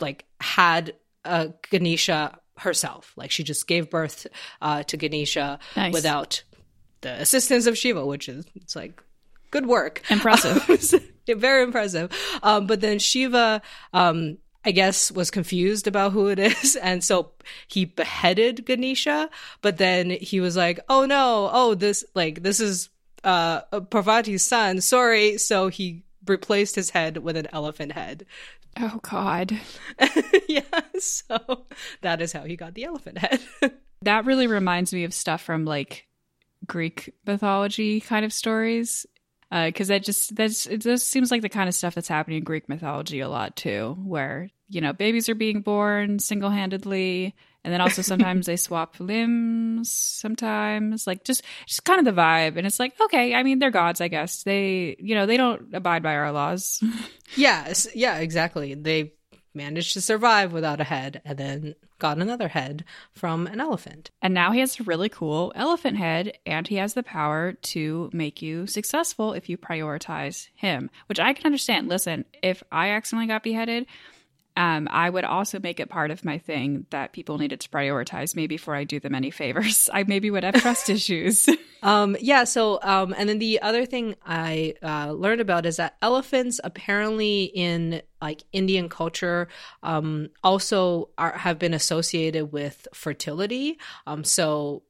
like 0.00 0.24
had 0.40 0.94
uh, 1.24 1.48
Ganesha 1.70 2.36
herself. 2.56 3.12
Like 3.16 3.30
she 3.30 3.44
just 3.44 3.66
gave 3.66 3.90
birth 3.90 4.26
uh, 4.60 4.82
to 4.84 4.96
Ganesha 4.96 5.58
nice. 5.76 5.92
without 5.92 6.42
the 7.00 7.12
assistance 7.20 7.66
of 7.66 7.76
Shiva, 7.76 8.04
which 8.04 8.28
is 8.28 8.46
it's 8.54 8.76
like 8.76 9.02
good 9.50 9.66
work, 9.66 10.02
impressive, 10.10 10.62
very 11.28 11.62
impressive. 11.62 12.10
Um, 12.42 12.66
but 12.66 12.80
then 12.80 12.98
Shiva, 12.98 13.62
um, 13.92 14.38
I 14.64 14.72
guess, 14.72 15.10
was 15.10 15.30
confused 15.30 15.86
about 15.86 16.12
who 16.12 16.28
it 16.28 16.38
is, 16.38 16.76
and 16.76 17.02
so 17.02 17.32
he 17.66 17.84
beheaded 17.84 18.66
Ganesha. 18.66 19.30
But 19.62 19.78
then 19.78 20.10
he 20.10 20.40
was 20.40 20.56
like, 20.56 20.80
"Oh 20.88 21.06
no! 21.06 21.50
Oh 21.52 21.74
this 21.74 22.04
like 22.14 22.42
this 22.42 22.60
is 22.60 22.88
uh 23.24 23.62
Parvati's 23.80 24.42
son. 24.42 24.80
Sorry." 24.80 25.38
So 25.38 25.68
he 25.68 26.04
replaced 26.26 26.74
his 26.74 26.90
head 26.90 27.18
with 27.18 27.36
an 27.36 27.48
elephant 27.52 27.92
head. 27.92 28.26
Oh 28.78 29.00
God. 29.02 29.58
yeah. 30.48 30.62
So 30.98 31.66
that 32.02 32.20
is 32.20 32.32
how 32.32 32.42
he 32.44 32.56
got 32.56 32.74
the 32.74 32.84
elephant 32.84 33.18
head. 33.18 33.40
that 34.02 34.24
really 34.24 34.46
reminds 34.46 34.92
me 34.92 35.04
of 35.04 35.14
stuff 35.14 35.42
from 35.42 35.64
like 35.64 36.07
Greek 36.66 37.14
mythology 37.26 38.00
kind 38.00 38.24
of 38.24 38.32
stories. 38.32 39.06
Because 39.50 39.88
uh, 39.88 39.94
that 39.94 40.02
just 40.04 40.36
that's 40.36 40.66
it 40.66 40.82
just 40.82 41.08
seems 41.08 41.30
like 41.30 41.40
the 41.40 41.48
kind 41.48 41.70
of 41.70 41.74
stuff 41.74 41.94
that's 41.94 42.08
happening 42.08 42.38
in 42.38 42.44
Greek 42.44 42.68
mythology 42.68 43.20
a 43.20 43.30
lot 43.30 43.56
too, 43.56 43.96
where 44.04 44.50
you 44.68 44.82
know 44.82 44.92
babies 44.92 45.30
are 45.30 45.34
being 45.34 45.62
born 45.62 46.18
single 46.18 46.50
handedly, 46.50 47.34
and 47.64 47.72
then 47.72 47.80
also 47.80 48.02
sometimes 48.02 48.44
they 48.44 48.56
swap 48.58 49.00
limbs. 49.00 49.90
Sometimes 49.90 51.06
like 51.06 51.24
just 51.24 51.42
just 51.64 51.84
kind 51.84 51.98
of 51.98 52.04
the 52.04 52.20
vibe, 52.20 52.58
and 52.58 52.66
it's 52.66 52.78
like 52.78 52.92
okay, 53.00 53.34
I 53.34 53.42
mean 53.42 53.58
they're 53.58 53.70
gods, 53.70 54.02
I 54.02 54.08
guess. 54.08 54.42
They 54.42 54.96
you 54.98 55.14
know 55.14 55.24
they 55.24 55.38
don't 55.38 55.74
abide 55.74 56.02
by 56.02 56.16
our 56.16 56.30
laws. 56.30 56.84
yes, 57.34 57.88
yeah, 57.94 58.18
exactly. 58.18 58.74
They 58.74 59.14
managed 59.58 59.92
to 59.92 60.00
survive 60.00 60.52
without 60.52 60.80
a 60.80 60.84
head, 60.84 61.20
and 61.24 61.36
then 61.36 61.74
got 61.98 62.16
another 62.16 62.48
head 62.48 62.84
from 63.12 63.46
an 63.46 63.60
elephant. 63.60 64.10
And 64.22 64.32
now 64.32 64.52
he 64.52 64.60
has 64.60 64.80
a 64.80 64.84
really 64.84 65.10
cool 65.10 65.52
elephant 65.54 65.98
head, 65.98 66.38
and 66.46 66.66
he 66.66 66.76
has 66.76 66.94
the 66.94 67.02
power 67.02 67.52
to 67.52 68.08
make 68.14 68.40
you 68.40 68.66
successful 68.66 69.34
if 69.34 69.48
you 69.48 69.58
prioritize 69.58 70.48
him, 70.54 70.88
which 71.06 71.20
I 71.20 71.34
can 71.34 71.44
understand. 71.44 71.88
Listen, 71.88 72.24
if 72.42 72.62
I 72.72 72.90
accidentally 72.90 73.26
got 73.26 73.42
beheaded, 73.42 73.86
um, 74.58 74.88
I 74.90 75.08
would 75.08 75.24
also 75.24 75.60
make 75.60 75.78
it 75.78 75.88
part 75.88 76.10
of 76.10 76.24
my 76.24 76.38
thing 76.38 76.84
that 76.90 77.12
people 77.12 77.38
needed 77.38 77.60
to 77.60 77.68
prioritize 77.68 78.34
me 78.34 78.48
before 78.48 78.74
I 78.74 78.82
do 78.82 78.98
them 78.98 79.14
any 79.14 79.30
favors. 79.30 79.88
I 79.94 80.02
maybe 80.02 80.32
would 80.32 80.42
have 80.42 80.56
trust 80.56 80.90
issues. 80.90 81.48
Um, 81.80 82.16
yeah. 82.18 82.42
So, 82.42 82.80
um, 82.82 83.14
and 83.16 83.28
then 83.28 83.38
the 83.38 83.62
other 83.62 83.86
thing 83.86 84.16
I 84.26 84.74
uh, 84.82 85.12
learned 85.12 85.40
about 85.40 85.64
is 85.64 85.76
that 85.76 85.96
elephants 86.02 86.60
apparently 86.64 87.44
in 87.44 88.02
like 88.20 88.42
Indian 88.52 88.88
culture 88.88 89.46
um, 89.84 90.30
also 90.42 91.10
are, 91.16 91.38
have 91.38 91.60
been 91.60 91.72
associated 91.72 92.46
with 92.46 92.88
fertility. 92.92 93.78
Um, 94.08 94.24
so 94.24 94.82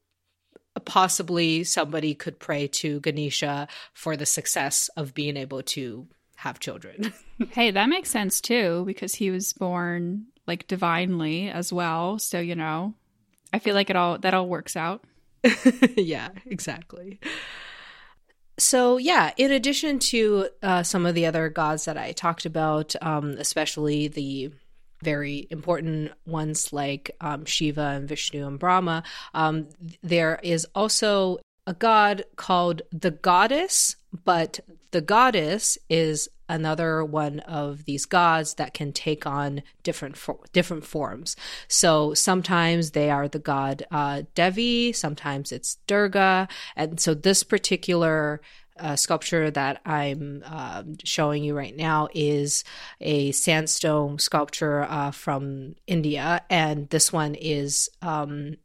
possibly 0.86 1.62
somebody 1.62 2.14
could 2.14 2.38
pray 2.38 2.68
to 2.68 3.00
Ganesha 3.00 3.68
for 3.92 4.16
the 4.16 4.24
success 4.24 4.88
of 4.96 5.12
being 5.12 5.36
able 5.36 5.62
to 5.62 6.08
have 6.38 6.60
children. 6.60 7.12
hey, 7.50 7.72
that 7.72 7.88
makes 7.88 8.10
sense 8.10 8.40
too, 8.40 8.84
because 8.86 9.16
he 9.16 9.30
was 9.30 9.52
born 9.52 10.26
like 10.46 10.68
divinely 10.68 11.50
as 11.50 11.72
well. 11.72 12.18
So, 12.20 12.38
you 12.38 12.54
know, 12.54 12.94
I 13.52 13.58
feel 13.58 13.74
like 13.74 13.90
it 13.90 13.96
all 13.96 14.18
that 14.18 14.34
all 14.34 14.48
works 14.48 14.76
out. 14.76 15.02
yeah, 15.96 16.28
exactly. 16.46 17.18
So, 18.56 18.98
yeah, 18.98 19.32
in 19.36 19.50
addition 19.50 19.98
to 20.00 20.48
uh, 20.62 20.82
some 20.84 21.06
of 21.06 21.16
the 21.16 21.26
other 21.26 21.48
gods 21.48 21.86
that 21.86 21.96
I 21.96 22.12
talked 22.12 22.46
about, 22.46 22.94
um, 23.02 23.30
especially 23.38 24.06
the 24.06 24.52
very 25.02 25.48
important 25.50 26.12
ones 26.24 26.72
like 26.72 27.16
um, 27.20 27.44
Shiva 27.46 27.94
and 27.96 28.08
Vishnu 28.08 28.46
and 28.46 28.58
Brahma, 28.60 29.02
um, 29.34 29.68
there 30.02 30.38
is 30.44 30.66
also 30.74 31.38
a 31.66 31.74
god 31.74 32.24
called 32.36 32.82
the 32.92 33.10
goddess, 33.10 33.96
but 34.24 34.60
the 34.90 35.00
goddess 35.00 35.78
is 35.88 36.28
another 36.48 37.04
one 37.04 37.40
of 37.40 37.84
these 37.84 38.06
gods 38.06 38.54
that 38.54 38.72
can 38.72 38.92
take 38.92 39.26
on 39.26 39.62
different 39.82 40.16
for- 40.16 40.40
different 40.52 40.84
forms. 40.84 41.36
So 41.68 42.14
sometimes 42.14 42.92
they 42.92 43.10
are 43.10 43.28
the 43.28 43.38
god 43.38 43.84
uh, 43.90 44.22
Devi, 44.34 44.92
sometimes 44.92 45.52
it's 45.52 45.76
Durga, 45.86 46.48
and 46.74 46.98
so 46.98 47.14
this 47.14 47.42
particular 47.42 48.40
uh, 48.80 48.96
sculpture 48.96 49.50
that 49.50 49.80
I'm 49.84 50.42
uh, 50.46 50.84
showing 51.04 51.44
you 51.44 51.56
right 51.56 51.76
now 51.76 52.08
is 52.14 52.64
a 53.00 53.32
sandstone 53.32 54.18
sculpture 54.18 54.84
uh, 54.84 55.10
from 55.10 55.74
India, 55.86 56.42
and 56.48 56.88
this 56.90 57.12
one 57.12 57.34
is 57.34 57.90
um, 58.02 58.56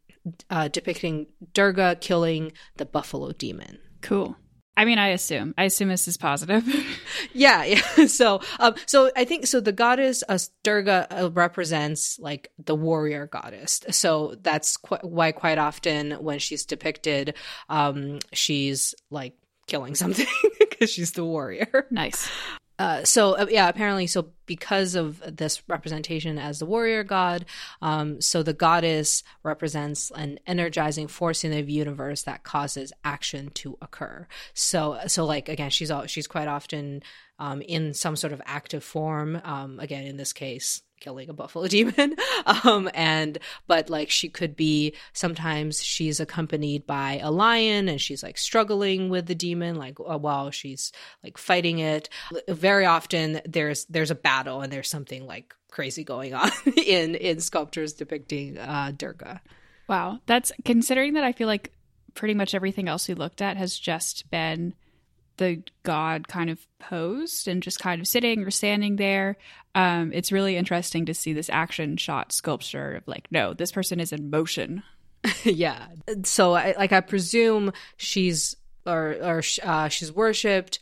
uh, 0.48 0.68
depicting 0.68 1.26
Durga 1.52 1.96
killing 2.00 2.52
the 2.76 2.86
buffalo 2.86 3.32
demon. 3.32 3.78
Cool. 4.00 4.36
I 4.76 4.84
mean, 4.84 4.98
I 4.98 5.08
assume. 5.08 5.54
I 5.56 5.64
assume 5.64 5.88
this 5.88 6.08
is 6.08 6.16
positive. 6.16 6.64
yeah, 7.32 7.64
yeah. 7.64 7.80
So, 8.06 8.40
um, 8.58 8.74
so 8.86 9.10
I 9.16 9.24
think 9.24 9.46
so. 9.46 9.60
The 9.60 9.72
goddess 9.72 10.22
uh, 10.28 10.38
Durga 10.62 11.06
uh, 11.10 11.30
represents 11.30 12.18
like 12.18 12.50
the 12.62 12.74
warrior 12.74 13.26
goddess. 13.26 13.80
So 13.90 14.36
that's 14.42 14.76
qu- 14.76 14.98
why 15.02 15.32
quite 15.32 15.58
often 15.58 16.12
when 16.12 16.38
she's 16.38 16.64
depicted, 16.64 17.34
um, 17.68 18.18
she's 18.32 18.94
like 19.10 19.34
killing 19.66 19.94
something 19.94 20.26
because 20.58 20.90
she's 20.90 21.12
the 21.12 21.24
warrior. 21.24 21.86
Nice. 21.90 22.28
Uh, 22.78 23.04
so 23.04 23.36
uh, 23.38 23.46
yeah, 23.48 23.68
apparently, 23.68 24.06
so 24.06 24.30
because 24.46 24.94
of 24.94 25.22
this 25.36 25.62
representation 25.68 26.38
as 26.38 26.58
the 26.58 26.66
warrior 26.66 27.04
god, 27.04 27.44
um, 27.80 28.20
so 28.20 28.42
the 28.42 28.52
goddess 28.52 29.22
represents 29.42 30.10
an 30.16 30.38
energizing 30.46 31.06
force 31.06 31.44
in 31.44 31.50
the 31.52 31.62
universe 31.62 32.22
that 32.24 32.42
causes 32.42 32.92
action 33.04 33.50
to 33.50 33.78
occur. 33.80 34.26
So, 34.54 34.98
so 35.06 35.24
like 35.24 35.48
again, 35.48 35.70
she's 35.70 35.90
all, 35.90 36.06
she's 36.06 36.26
quite 36.26 36.48
often 36.48 37.02
um, 37.38 37.62
in 37.62 37.94
some 37.94 38.16
sort 38.16 38.32
of 38.32 38.42
active 38.44 38.82
form. 38.82 39.40
Um, 39.44 39.78
again, 39.78 40.04
in 40.04 40.16
this 40.16 40.32
case, 40.32 40.82
killing 41.04 41.28
a 41.28 41.34
buffalo 41.34 41.66
demon. 41.68 42.16
um, 42.64 42.90
and, 42.94 43.38
but 43.66 43.90
like 43.90 44.10
she 44.10 44.28
could 44.28 44.56
be, 44.56 44.94
sometimes 45.12 45.82
she's 45.82 46.18
accompanied 46.18 46.86
by 46.86 47.20
a 47.22 47.30
lion 47.30 47.88
and 47.88 48.00
she's 48.00 48.22
like 48.22 48.38
struggling 48.38 49.10
with 49.10 49.26
the 49.26 49.34
demon, 49.34 49.76
like 49.76 49.98
uh, 50.00 50.18
while 50.18 50.50
she's 50.50 50.92
like 51.22 51.36
fighting 51.36 51.78
it. 51.78 52.08
Very 52.48 52.86
often 52.86 53.40
there's, 53.44 53.84
there's 53.86 54.10
a 54.10 54.16
battle 54.16 54.62
and 54.62 54.72
there's 54.72 54.88
something 54.88 55.26
like 55.26 55.54
crazy 55.70 56.04
going 56.04 56.32
on 56.32 56.50
in, 56.86 57.14
in 57.14 57.40
sculptures 57.40 57.92
depicting, 57.92 58.56
uh, 58.58 58.92
Durga. 58.96 59.42
Wow. 59.88 60.20
That's 60.26 60.52
considering 60.64 61.14
that 61.14 61.24
I 61.24 61.32
feel 61.32 61.48
like 61.48 61.72
pretty 62.14 62.34
much 62.34 62.54
everything 62.54 62.88
else 62.88 63.08
we 63.08 63.14
looked 63.14 63.42
at 63.42 63.56
has 63.56 63.78
just 63.78 64.30
been 64.30 64.74
the 65.36 65.62
god 65.82 66.28
kind 66.28 66.50
of 66.50 66.66
posed 66.78 67.48
and 67.48 67.62
just 67.62 67.80
kind 67.80 68.00
of 68.00 68.06
sitting 68.06 68.44
or 68.44 68.50
standing 68.50 68.96
there. 68.96 69.36
Um, 69.74 70.12
it's 70.12 70.32
really 70.32 70.56
interesting 70.56 71.06
to 71.06 71.14
see 71.14 71.32
this 71.32 71.50
action 71.50 71.96
shot 71.96 72.32
sculpture 72.32 72.94
of 72.94 73.08
like, 73.08 73.26
no, 73.30 73.54
this 73.54 73.72
person 73.72 74.00
is 74.00 74.12
in 74.12 74.30
motion. 74.30 74.82
yeah. 75.44 75.86
So, 76.24 76.54
I, 76.54 76.74
like, 76.76 76.92
I 76.92 77.00
presume 77.00 77.72
she's 77.96 78.56
or 78.86 79.16
or 79.20 79.42
uh, 79.62 79.88
she's 79.88 80.12
worshipped. 80.12 80.78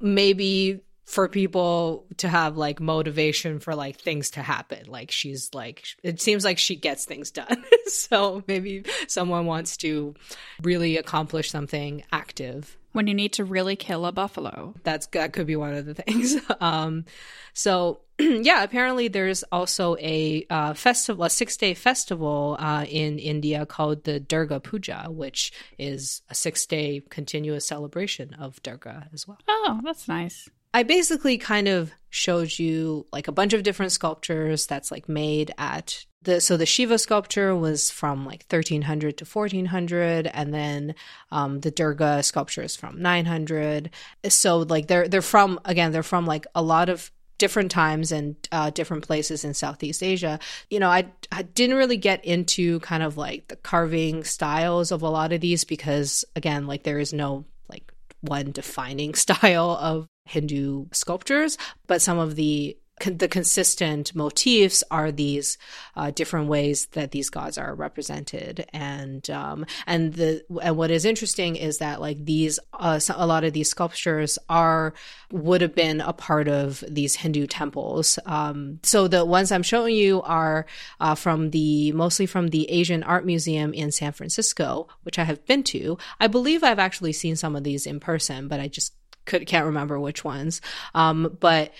Maybe 0.00 0.80
for 1.08 1.26
people 1.26 2.04
to 2.18 2.28
have 2.28 2.58
like 2.58 2.80
motivation 2.80 3.60
for 3.60 3.74
like 3.74 3.98
things 3.98 4.32
to 4.32 4.42
happen. 4.42 4.84
Like 4.88 5.10
she's 5.10 5.54
like, 5.54 5.84
it 6.02 6.20
seems 6.20 6.44
like 6.44 6.58
she 6.58 6.76
gets 6.76 7.06
things 7.06 7.30
done. 7.30 7.64
so 7.86 8.42
maybe 8.46 8.84
someone 9.06 9.46
wants 9.46 9.78
to 9.78 10.14
really 10.62 10.98
accomplish 10.98 11.50
something 11.50 12.04
active. 12.12 12.77
When 12.92 13.06
you 13.06 13.14
need 13.14 13.34
to 13.34 13.44
really 13.44 13.76
kill 13.76 14.06
a 14.06 14.12
buffalo. 14.12 14.74
That's, 14.82 15.06
that 15.08 15.32
could 15.32 15.46
be 15.46 15.56
one 15.56 15.74
of 15.74 15.86
the 15.86 15.94
things. 15.94 16.36
Um, 16.60 17.04
so 17.52 18.00
yeah, 18.18 18.64
apparently 18.64 19.08
there's 19.08 19.44
also 19.44 19.96
a 20.00 20.44
uh, 20.50 20.74
festival, 20.74 21.24
a 21.24 21.30
six 21.30 21.56
day 21.56 21.74
festival 21.74 22.56
uh, 22.58 22.84
in 22.88 23.18
India 23.18 23.64
called 23.64 24.04
the 24.04 24.18
Durga 24.18 24.60
Puja, 24.60 25.06
which 25.08 25.52
is 25.78 26.22
a 26.28 26.34
six 26.34 26.66
day 26.66 27.02
continuous 27.10 27.66
celebration 27.66 28.34
of 28.34 28.60
Durga 28.62 29.08
as 29.12 29.28
well. 29.28 29.38
Oh, 29.46 29.80
that's 29.84 30.08
nice. 30.08 30.48
I 30.74 30.82
basically 30.82 31.38
kind 31.38 31.68
of 31.68 31.92
showed 32.10 32.58
you 32.58 33.06
like 33.12 33.28
a 33.28 33.32
bunch 33.32 33.52
of 33.52 33.62
different 33.62 33.92
sculptures 33.92 34.66
that's 34.66 34.90
like 34.90 35.08
made 35.08 35.52
at 35.56 36.04
the 36.22 36.40
so 36.40 36.56
the 36.56 36.66
Shiva 36.66 36.98
sculpture 36.98 37.54
was 37.54 37.90
from 37.90 38.24
like 38.24 38.44
1300 38.48 39.18
to 39.18 39.24
1400, 39.24 40.26
and 40.26 40.52
then 40.52 40.94
um, 41.30 41.60
the 41.60 41.70
Durga 41.70 42.22
sculpture 42.22 42.62
is 42.62 42.76
from 42.76 43.00
900. 43.00 43.90
So 44.28 44.58
like 44.58 44.88
they're 44.88 45.08
they're 45.08 45.22
from 45.22 45.60
again 45.64 45.92
they're 45.92 46.02
from 46.02 46.26
like 46.26 46.46
a 46.54 46.62
lot 46.62 46.88
of 46.88 47.10
different 47.38 47.70
times 47.70 48.12
and 48.12 48.36
uh, 48.52 48.70
different 48.70 49.06
places 49.06 49.44
in 49.44 49.54
Southeast 49.54 50.02
Asia. 50.02 50.38
You 50.70 50.80
know, 50.80 50.88
I, 50.88 51.06
I 51.30 51.42
didn't 51.42 51.76
really 51.76 51.96
get 51.96 52.24
into 52.24 52.80
kind 52.80 53.02
of 53.02 53.16
like 53.16 53.48
the 53.48 53.56
carving 53.56 54.24
styles 54.24 54.90
of 54.90 55.02
a 55.02 55.08
lot 55.08 55.32
of 55.32 55.40
these 55.40 55.64
because 55.64 56.24
again, 56.36 56.66
like 56.66 56.82
there 56.82 56.98
is 56.98 57.12
no 57.12 57.44
like 57.68 57.92
one 58.20 58.50
defining 58.50 59.14
style 59.14 59.78
of 59.80 60.08
Hindu 60.26 60.86
sculptures, 60.92 61.56
but 61.86 62.02
some 62.02 62.18
of 62.18 62.34
the 62.34 62.76
con- 63.00 63.18
the 63.18 63.28
consistent 63.28 64.14
motifs 64.14 64.84
are 64.90 65.10
these 65.10 65.58
uh, 65.96 66.10
different 66.10 66.48
ways 66.48 66.86
that 66.92 67.10
these 67.10 67.30
gods 67.30 67.58
are 67.58 67.74
represented, 67.74 68.66
and 68.72 69.28
um, 69.30 69.66
and 69.86 70.14
the 70.14 70.44
and 70.62 70.76
what 70.76 70.90
is 70.90 71.04
interesting 71.04 71.56
is 71.56 71.78
that 71.78 72.00
like 72.00 72.24
these 72.24 72.58
uh, 72.74 73.00
a 73.14 73.26
lot 73.26 73.44
of 73.44 73.52
these 73.52 73.70
sculptures 73.70 74.38
are 74.48 74.94
would 75.30 75.60
have 75.60 75.74
been 75.74 76.00
a 76.00 76.12
part 76.12 76.48
of 76.48 76.82
these 76.88 77.16
Hindu 77.16 77.46
temples. 77.46 78.18
Um, 78.26 78.80
so 78.82 79.08
the 79.08 79.24
ones 79.24 79.52
I'm 79.52 79.62
showing 79.62 79.94
you 79.94 80.22
are 80.22 80.66
uh, 81.00 81.14
from 81.14 81.50
the 81.50 81.92
mostly 81.92 82.26
from 82.26 82.48
the 82.48 82.70
Asian 82.70 83.02
Art 83.02 83.24
Museum 83.26 83.72
in 83.74 83.92
San 83.92 84.12
Francisco, 84.12 84.88
which 85.02 85.18
I 85.18 85.24
have 85.24 85.44
been 85.46 85.62
to. 85.64 85.98
I 86.20 86.26
believe 86.26 86.62
I've 86.62 86.78
actually 86.78 87.12
seen 87.12 87.36
some 87.36 87.56
of 87.56 87.64
these 87.64 87.86
in 87.86 88.00
person, 88.00 88.48
but 88.48 88.60
I 88.60 88.68
just 88.68 88.94
could, 89.28 89.46
can't 89.46 89.66
remember 89.66 90.00
which 90.00 90.24
ones. 90.24 90.60
Um, 90.94 91.36
but 91.38 91.72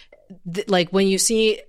th- 0.53 0.69
like 0.69 0.91
when 0.91 1.07
you 1.07 1.19
see 1.19 1.61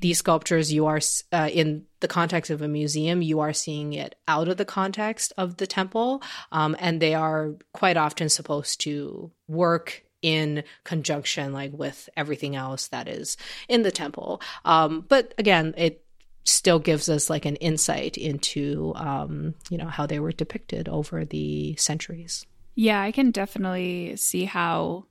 these 0.00 0.18
sculptures, 0.18 0.72
you 0.72 0.86
are 0.86 1.00
uh, 1.32 1.48
in 1.52 1.84
the 2.00 2.08
context 2.08 2.50
of 2.50 2.62
a 2.62 2.68
museum, 2.68 3.22
you 3.22 3.40
are 3.40 3.52
seeing 3.52 3.92
it 3.92 4.14
out 4.26 4.48
of 4.48 4.56
the 4.56 4.64
context 4.64 5.32
of 5.36 5.56
the 5.56 5.66
temple, 5.66 6.22
um, 6.52 6.76
and 6.78 7.00
they 7.00 7.14
are 7.14 7.54
quite 7.72 7.96
often 7.96 8.28
supposed 8.28 8.80
to 8.82 9.30
work 9.46 10.04
in 10.20 10.64
conjunction 10.84 11.52
like 11.52 11.72
with 11.72 12.08
everything 12.16 12.56
else 12.56 12.88
that 12.88 13.08
is 13.08 13.36
in 13.68 13.82
the 13.82 13.92
temple. 13.92 14.40
Um, 14.64 15.04
but 15.08 15.32
again 15.38 15.74
it 15.76 16.04
still 16.44 16.78
gives 16.78 17.08
us 17.08 17.28
like 17.28 17.44
an 17.44 17.56
insight 17.56 18.16
into 18.16 18.92
um, 18.96 19.54
you 19.70 19.78
know 19.78 19.86
how 19.86 20.06
they 20.06 20.18
were 20.18 20.32
depicted 20.32 20.88
over 20.88 21.24
the 21.24 21.76
centuries. 21.76 22.46
Yeah 22.74 23.00
i 23.00 23.12
can 23.12 23.30
definitely 23.32 24.16
see 24.16 24.44
how 24.44 25.06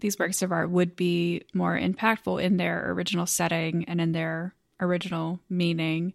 these 0.00 0.18
works 0.18 0.42
of 0.42 0.52
art 0.52 0.70
would 0.70 0.96
be 0.96 1.42
more 1.54 1.78
impactful 1.78 2.42
in 2.42 2.56
their 2.56 2.90
original 2.92 3.26
setting 3.26 3.84
and 3.84 4.00
in 4.00 4.12
their 4.12 4.54
original 4.80 5.40
meaning. 5.48 6.14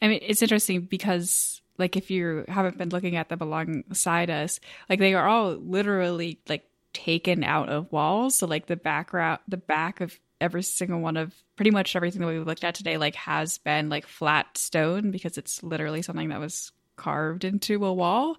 I 0.00 0.08
mean, 0.08 0.20
it's 0.22 0.42
interesting 0.42 0.82
because 0.82 1.62
like 1.78 1.96
if 1.96 2.10
you 2.10 2.44
haven't 2.48 2.78
been 2.78 2.90
looking 2.90 3.16
at 3.16 3.28
them 3.28 3.40
alongside 3.40 4.30
us, 4.30 4.60
like 4.88 4.98
they 4.98 5.14
are 5.14 5.26
all 5.26 5.52
literally 5.52 6.38
like 6.48 6.64
taken 6.92 7.44
out 7.44 7.68
of 7.68 7.90
walls. 7.90 8.36
So 8.36 8.46
like 8.46 8.66
the 8.66 8.76
background, 8.76 9.40
the 9.48 9.56
back 9.56 10.00
of 10.00 10.18
every 10.40 10.62
single 10.62 11.00
one 11.00 11.16
of 11.16 11.34
pretty 11.56 11.70
much 11.70 11.94
everything 11.96 12.20
that 12.20 12.26
we've 12.26 12.46
looked 12.46 12.64
at 12.64 12.74
today, 12.74 12.96
like 12.96 13.14
has 13.14 13.58
been 13.58 13.88
like 13.88 14.06
flat 14.06 14.58
stone 14.58 15.10
because 15.10 15.38
it's 15.38 15.62
literally 15.62 16.02
something 16.02 16.28
that 16.28 16.40
was 16.40 16.72
carved 16.96 17.44
into 17.44 17.84
a 17.84 17.92
wall. 17.92 18.36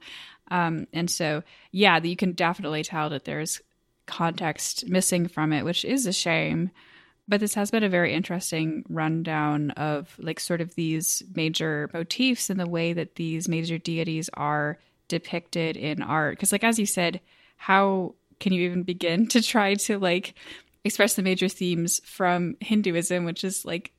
Um, 0.51 0.87
and 0.93 1.09
so, 1.09 1.43
yeah, 1.71 1.99
you 2.01 2.15
can 2.15 2.33
definitely 2.33 2.83
tell 2.83 3.09
that 3.09 3.25
there's 3.25 3.61
context 4.05 4.87
missing 4.87 5.27
from 5.27 5.53
it, 5.53 5.65
which 5.65 5.85
is 5.85 6.05
a 6.05 6.13
shame. 6.13 6.71
But 7.27 7.39
this 7.39 7.53
has 7.53 7.71
been 7.71 7.83
a 7.83 7.89
very 7.89 8.13
interesting 8.13 8.83
rundown 8.89 9.71
of 9.71 10.15
like 10.19 10.39
sort 10.39 10.59
of 10.59 10.75
these 10.75 11.23
major 11.33 11.89
motifs 11.93 12.49
and 12.49 12.59
the 12.59 12.67
way 12.67 12.91
that 12.93 13.15
these 13.15 13.47
major 13.47 13.77
deities 13.77 14.29
are 14.33 14.77
depicted 15.07 15.77
in 15.77 16.01
art. 16.01 16.37
Because, 16.37 16.51
like, 16.51 16.63
as 16.63 16.79
you 16.79 16.85
said, 16.85 17.21
how 17.55 18.15
can 18.39 18.51
you 18.51 18.63
even 18.63 18.83
begin 18.83 19.27
to 19.29 19.41
try 19.41 19.75
to 19.75 19.97
like 19.97 20.33
express 20.83 21.13
the 21.13 21.21
major 21.21 21.47
themes 21.47 22.01
from 22.03 22.57
Hinduism, 22.59 23.23
which 23.23 23.43
is 23.43 23.63
like 23.63 23.93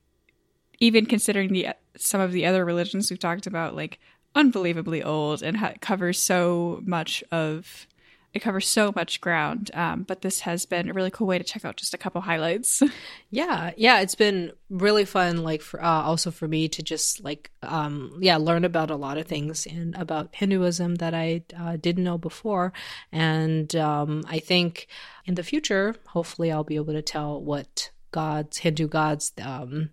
even 0.81 1.07
considering 1.07 1.53
the 1.53 1.69
some 1.97 2.21
of 2.21 2.33
the 2.33 2.45
other 2.45 2.65
religions 2.65 3.11
we've 3.11 3.19
talked 3.19 3.47
about, 3.47 3.75
like 3.75 3.99
unbelievably 4.35 5.03
old 5.03 5.43
and 5.43 5.57
ha- 5.57 5.75
covers 5.81 6.21
so 6.21 6.81
much 6.85 7.23
of 7.31 7.87
it 8.35 8.43
covers 8.43 8.69
so 8.69 8.93
much 8.95 9.21
ground. 9.21 9.71
Um, 9.75 10.03
but 10.03 10.21
this 10.21 10.41
has 10.41 10.67
been 10.67 10.91
a 10.91 10.93
really 10.93 11.11
cool 11.11 11.29
way 11.29 11.39
to 11.39 11.45
check 11.45 11.65
out 11.65 11.77
just 11.77 11.95
a 11.95 11.99
couple 11.99 12.21
highlights. 12.21 12.83
Yeah, 13.31 13.73
yeah, 13.77 13.99
it's 13.99 14.15
been 14.15 14.53
really 14.71 15.05
fun. 15.05 15.43
Like 15.43 15.61
for 15.61 15.83
uh, 15.83 16.03
also 16.03 16.31
for 16.31 16.47
me 16.47 16.69
to 16.69 16.85
just 16.85 17.25
like 17.25 17.51
um, 17.65 18.17
yeah 18.21 18.37
learn 18.37 18.65
about 18.65 18.93
a 18.93 18.97
lot 18.97 19.19
of 19.19 19.27
things 19.27 19.67
and 19.67 19.93
about 19.97 20.29
Hinduism 20.33 20.97
that 20.97 21.15
I 21.15 21.43
uh, 21.59 21.77
didn't 21.77 22.05
know 22.05 22.17
before. 22.17 22.73
And 23.11 23.75
um, 23.75 24.23
I 24.29 24.39
think 24.39 24.87
in 25.25 25.35
the 25.35 25.43
future, 25.43 25.97
hopefully, 26.07 26.53
I'll 26.53 26.63
be 26.63 26.77
able 26.77 26.93
to 26.93 27.03
tell 27.03 27.43
what 27.43 27.91
gods, 28.13 28.59
Hindu 28.59 28.87
gods, 28.87 29.33
um, 29.43 29.91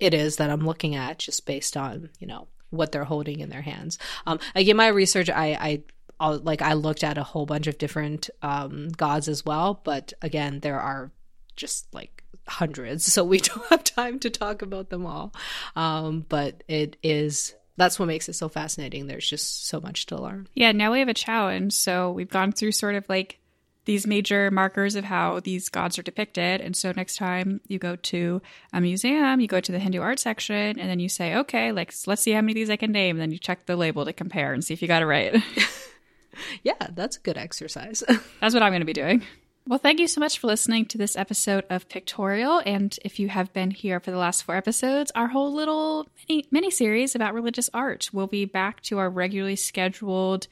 it 0.00 0.12
is 0.12 0.36
that 0.38 0.50
I'm 0.50 0.66
looking 0.66 0.96
at 0.96 1.20
just 1.20 1.46
based 1.46 1.76
on 1.76 2.10
you 2.18 2.26
know 2.26 2.48
what 2.70 2.90
they're 2.90 3.04
holding 3.04 3.38
in 3.38 3.50
their 3.50 3.62
hands. 3.62 3.98
Um, 4.26 4.40
like 4.54 4.66
in 4.66 4.76
my 4.76 4.88
research, 4.88 5.30
I, 5.30 5.46
I 5.60 5.82
like 6.20 6.62
I 6.62 6.74
looked 6.74 7.04
at 7.04 7.18
a 7.18 7.22
whole 7.22 7.46
bunch 7.46 7.66
of 7.66 7.78
different 7.78 8.30
um, 8.42 8.88
gods 8.88 9.28
as 9.28 9.44
well, 9.44 9.80
but 9.84 10.12
again, 10.22 10.60
there 10.60 10.80
are 10.80 11.10
just 11.56 11.92
like 11.94 12.22
hundreds, 12.46 13.04
so 13.12 13.24
we 13.24 13.38
don't 13.38 13.66
have 13.66 13.84
time 13.84 14.18
to 14.20 14.30
talk 14.30 14.62
about 14.62 14.90
them 14.90 15.06
all. 15.06 15.34
Um, 15.76 16.24
but 16.28 16.62
it 16.68 16.96
is 17.02 17.54
that's 17.76 17.98
what 17.98 18.06
makes 18.06 18.28
it 18.28 18.34
so 18.34 18.48
fascinating. 18.48 19.06
There's 19.06 19.28
just 19.28 19.66
so 19.66 19.80
much 19.80 20.06
to 20.06 20.16
learn. 20.16 20.48
Yeah, 20.54 20.72
now 20.72 20.92
we 20.92 21.00
have 21.00 21.08
a 21.08 21.14
challenge. 21.14 21.72
So 21.72 22.12
we've 22.12 22.30
gone 22.30 22.52
through 22.52 22.72
sort 22.72 22.94
of 22.94 23.08
like 23.08 23.40
these 23.84 24.06
major 24.06 24.50
markers 24.50 24.94
of 24.94 25.04
how 25.04 25.40
these 25.40 25.68
gods 25.68 25.98
are 25.98 26.02
depicted. 26.02 26.60
And 26.60 26.76
so 26.76 26.92
next 26.94 27.16
time 27.16 27.60
you 27.66 27.78
go 27.78 27.96
to 27.96 28.40
a 28.72 28.80
museum, 28.80 29.40
you 29.40 29.48
go 29.48 29.60
to 29.60 29.72
the 29.72 29.78
Hindu 29.78 30.00
art 30.00 30.18
section 30.18 30.78
and 30.78 30.88
then 30.88 31.00
you 31.00 31.08
say, 31.08 31.34
okay, 31.36 31.72
like 31.72 31.92
let's 32.06 32.22
see 32.22 32.32
how 32.32 32.40
many 32.40 32.52
of 32.52 32.56
these 32.56 32.70
I 32.70 32.76
can 32.76 32.92
name. 32.92 33.16
And 33.16 33.22
then 33.22 33.32
you 33.32 33.38
check 33.38 33.66
the 33.66 33.76
label 33.76 34.04
to 34.04 34.12
compare 34.12 34.52
and 34.52 34.64
see 34.64 34.72
if 34.72 34.80
you 34.80 34.88
got 34.88 35.02
it 35.02 35.06
right. 35.06 35.42
yeah, 36.62 36.88
that's 36.94 37.16
a 37.16 37.20
good 37.20 37.38
exercise. 37.38 38.02
that's 38.40 38.54
what 38.54 38.62
I'm 38.62 38.70
going 38.70 38.80
to 38.80 38.86
be 38.86 38.92
doing. 38.92 39.22
Well, 39.66 39.78
thank 39.78 39.98
you 39.98 40.06
so 40.06 40.20
much 40.20 40.38
for 40.38 40.46
listening 40.46 40.84
to 40.86 40.98
this 40.98 41.16
episode 41.16 41.64
of 41.70 41.88
Pictorial. 41.88 42.60
And 42.66 42.98
if 43.02 43.18
you 43.18 43.28
have 43.30 43.50
been 43.54 43.70
here 43.70 43.98
for 43.98 44.10
the 44.10 44.18
last 44.18 44.42
four 44.42 44.56
episodes, 44.56 45.10
our 45.14 45.28
whole 45.28 45.54
little 45.54 46.06
mini, 46.28 46.44
mini 46.50 46.70
series 46.70 47.14
about 47.14 47.32
religious 47.32 47.70
art 47.72 48.10
will 48.12 48.26
be 48.26 48.44
back 48.44 48.82
to 48.82 48.98
our 48.98 49.08
regularly 49.08 49.56
scheduled 49.56 50.48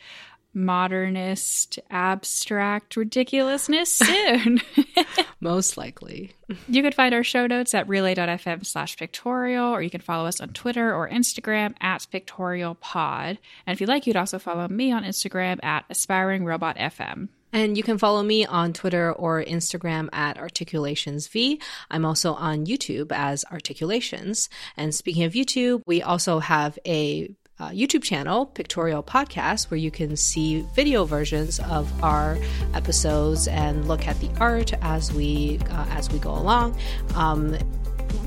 modernist, 0.55 1.79
abstract 1.91 2.97
ridiculousness 2.97 3.91
soon. 3.97 4.61
Most 5.41 5.77
likely. 5.77 6.33
You 6.69 6.83
can 6.83 6.93
find 6.93 7.15
our 7.15 7.25
show 7.25 7.47
notes 7.47 7.75
at 7.75 7.89
relay.fm 7.89 8.65
slash 8.67 8.97
pictorial, 8.97 9.69
or 9.69 9.83
you 9.83 9.91
can 9.91 10.01
follow 10.01 10.27
us 10.27 10.41
on 10.41 10.51
Twitter 10.51 10.95
or 10.95 11.09
Instagram 11.09 11.75
at 11.81 12.07
pictorialpod. 12.13 13.39
And 13.67 13.75
if 13.75 13.81
you'd 13.81 13.89
like, 13.89 14.07
you'd 14.07 14.17
also 14.17 14.39
follow 14.39 14.69
me 14.69 14.93
on 14.93 15.05
Instagram 15.05 15.63
at 15.65 15.89
aspiringrobotfm. 15.89 17.29
And 17.53 17.77
you 17.77 17.83
can 17.83 17.99
follow 17.99 18.23
me 18.23 18.47
on 18.47 18.73
Twitter 18.73 19.13
or 19.13 19.45
Instagram 19.45 20.09
at 20.13 20.39
ArticulationsV. 20.39 21.61
I'm 21.91 22.07
also 22.07 22.33
on 22.33 22.65
YouTube 22.65 23.13
as 23.13 23.45
Articulations. 23.53 24.49
And 24.77 24.95
speaking 24.95 25.25
of 25.25 25.35
YouTube, 25.35 25.83
we 25.87 26.03
also 26.03 26.39
have 26.39 26.79
a 26.87 27.35
uh, 27.63 27.71
YouTube 27.71 28.03
channel, 28.03 28.47
Pictorial 28.47 29.05
Podcast, 29.05 29.71
where 29.71 29.79
you 29.79 29.91
can 29.91 30.17
see 30.17 30.63
video 30.75 31.05
versions 31.05 31.61
of 31.61 32.03
our 32.03 32.37
episodes 32.75 33.47
and 33.47 33.87
look 33.87 34.09
at 34.09 34.19
the 34.19 34.31
art 34.41 34.73
as 34.83 35.13
we 35.13 35.61
uh, 35.71 35.87
as 35.91 36.11
we 36.11 36.19
go 36.19 36.33
along. 36.33 36.77
Um, 37.15 37.57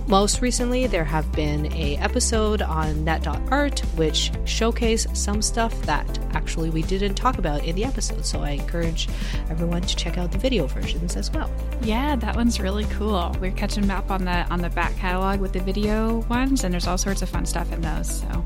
most 0.08 0.42
recently, 0.42 0.88
there 0.88 1.04
have 1.04 1.30
been 1.34 1.72
a 1.74 1.98
episode 1.98 2.62
on 2.62 3.04
net.art 3.04 3.80
which 3.96 4.32
showcase 4.46 5.06
some 5.14 5.42
stuff 5.42 5.80
that 5.82 6.20
actually 6.34 6.70
we 6.70 6.84
didn't 6.84 7.16
talk 7.16 7.38
about 7.38 7.66
in 7.66 7.76
the 7.76 7.84
episode. 7.84 8.26
So 8.26 8.42
I 8.42 8.52
encourage 8.52 9.10
everyone 9.50 9.82
to 9.82 9.96
check 9.96 10.18
out 10.18 10.32
the 10.32 10.38
video 10.38 10.68
versions 10.68 11.16
as 11.16 11.30
well. 11.32 11.52
Yeah, 11.82 12.16
that 12.18 12.36
one's 12.36 12.60
really 12.60 12.86
cool. 12.86 13.36
We're 13.42 13.52
catching 13.52 13.90
up 13.90 14.12
on 14.12 14.24
the 14.24 14.48
on 14.50 14.62
the 14.62 14.70
back 14.70 14.96
catalog 14.96 15.42
with 15.42 15.52
the 15.52 15.60
video 15.60 16.20
ones, 16.30 16.64
and 16.64 16.74
there's 16.74 16.88
all 16.88 16.98
sorts 16.98 17.22
of 17.22 17.28
fun 17.28 17.46
stuff 17.46 17.74
in 17.74 17.82
those. 17.82 18.22
So 18.22 18.46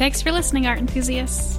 Thanks 0.00 0.22
for 0.22 0.32
listening, 0.32 0.66
art 0.66 0.78
enthusiasts. 0.78 1.58